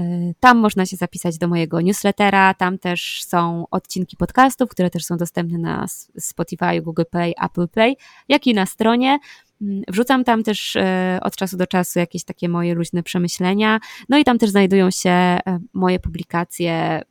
[0.00, 5.04] Y, tam można się zapisać do mojego newslettera, tam też są odcinki podcastów, które też
[5.04, 5.86] są dostępne na
[6.18, 7.96] Spotify, Google Play, Apple Play,
[8.28, 9.18] jak i na stronie.
[9.62, 10.82] Mm, wrzucam tam też y,
[11.22, 13.80] od czasu do czasu jakieś takie moje luźne przemyślenia.
[14.08, 15.40] No i tam też znajdują się y,
[15.72, 17.02] moje publikacje,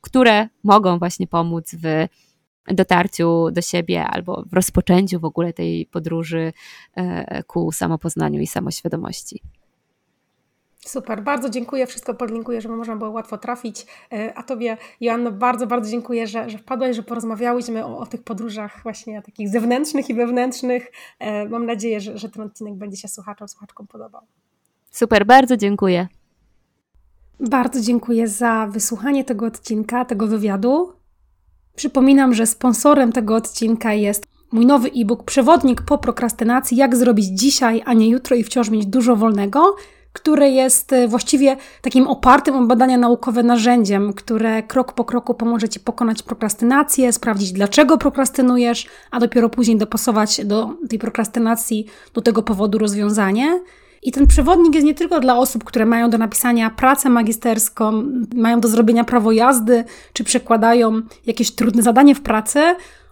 [0.00, 2.06] które mogą właśnie pomóc w
[2.74, 6.52] dotarciu do siebie albo w rozpoczęciu w ogóle tej podróży
[6.94, 9.42] e, ku samopoznaniu i samoświadomości.
[10.86, 11.86] Super, bardzo dziękuję.
[11.86, 13.86] Wszystko podlinkuję, żeby można było łatwo trafić.
[14.12, 18.22] E, a Tobie, Joanno, bardzo, bardzo dziękuję, że, że wpadłaś, że porozmawiałyśmy o, o tych
[18.22, 20.92] podróżach właśnie takich zewnętrznych i wewnętrznych.
[21.18, 24.22] E, mam nadzieję, że, że ten odcinek będzie się słuchaczom, słuchaczkom podobał.
[24.90, 26.08] Super, bardzo dziękuję.
[27.40, 30.92] Bardzo dziękuję za wysłuchanie tego odcinka, tego wywiadu.
[31.76, 37.82] Przypominam, że sponsorem tego odcinka jest mój nowy e-book Przewodnik po prokrastynacji jak zrobić dzisiaj,
[37.86, 39.76] a nie jutro i wciąż mieć dużo wolnego,
[40.12, 45.68] który jest e, właściwie takim opartym o badania naukowe narzędziem, które krok po kroku pomoże
[45.68, 52.42] Ci pokonać prokrastynację, sprawdzić dlaczego prokrastynujesz, a dopiero później dopasować do tej prokrastynacji, do tego
[52.42, 53.60] powodu rozwiązanie.
[54.02, 58.04] I ten przewodnik jest nie tylko dla osób, które mają do napisania pracę magisterską,
[58.34, 62.60] mają do zrobienia prawo jazdy, czy przekładają jakieś trudne zadanie w pracy.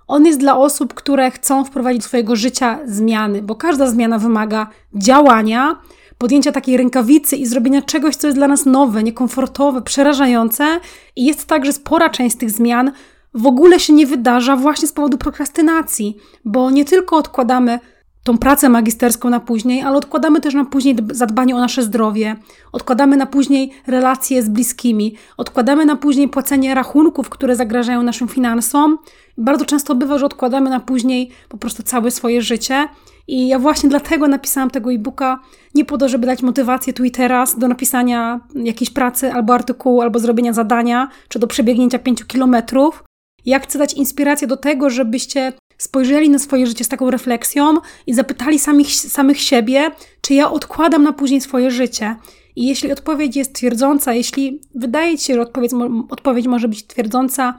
[0.06, 4.66] On jest dla osób, które chcą wprowadzić do swojego życia zmiany, bo każda zmiana wymaga
[4.94, 5.76] działania,
[6.18, 10.80] podjęcia takiej rękawicy i zrobienia czegoś, co jest dla nas nowe, niekomfortowe, przerażające.
[11.16, 12.92] I jest tak, że spora część z tych zmian
[13.34, 17.80] w ogóle się nie wydarza właśnie z powodu prokrastynacji, bo nie tylko odkładamy
[18.26, 22.36] tą pracę magisterską na później, ale odkładamy też na później zadbanie o nasze zdrowie,
[22.72, 28.98] odkładamy na później relacje z bliskimi, odkładamy na później płacenie rachunków, które zagrażają naszym finansom.
[29.38, 32.88] Bardzo często bywa, że odkładamy na później po prostu całe swoje życie.
[33.28, 35.40] I ja właśnie dlatego napisałam tego e-booka,
[35.74, 40.00] nie po to, żeby dać motywację tu i teraz do napisania jakiejś pracy albo artykułu,
[40.00, 43.04] albo zrobienia zadania, czy do przebiegnięcia pięciu kilometrów.
[43.44, 47.74] Ja chcę dać inspirację do tego, żebyście spojrzeli na swoje życie z taką refleksją
[48.06, 49.90] i zapytali samych, samych siebie,
[50.20, 52.16] czy ja odkładam na później swoje życie.
[52.56, 55.72] I jeśli odpowiedź jest twierdząca, jeśli wydaje ci się, że odpowiedź,
[56.10, 57.58] odpowiedź może być twierdząca,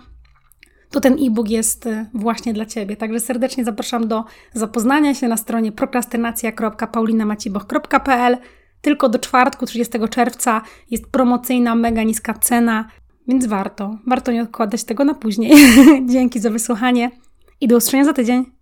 [0.89, 2.95] to ten e-book jest y, właśnie dla Ciebie.
[2.95, 4.23] Także serdecznie zapraszam do
[4.53, 8.37] zapoznania się na stronie prokrastynacja.paulinamaciboch.pl.
[8.81, 10.61] Tylko do czwartku, 30 czerwca
[10.91, 12.87] jest promocyjna, mega niska cena,
[13.27, 13.97] więc warto.
[14.07, 15.53] Warto nie odkładać tego na później.
[16.11, 17.11] Dzięki za wysłuchanie
[17.61, 18.56] i do usłyszenia za tydzień.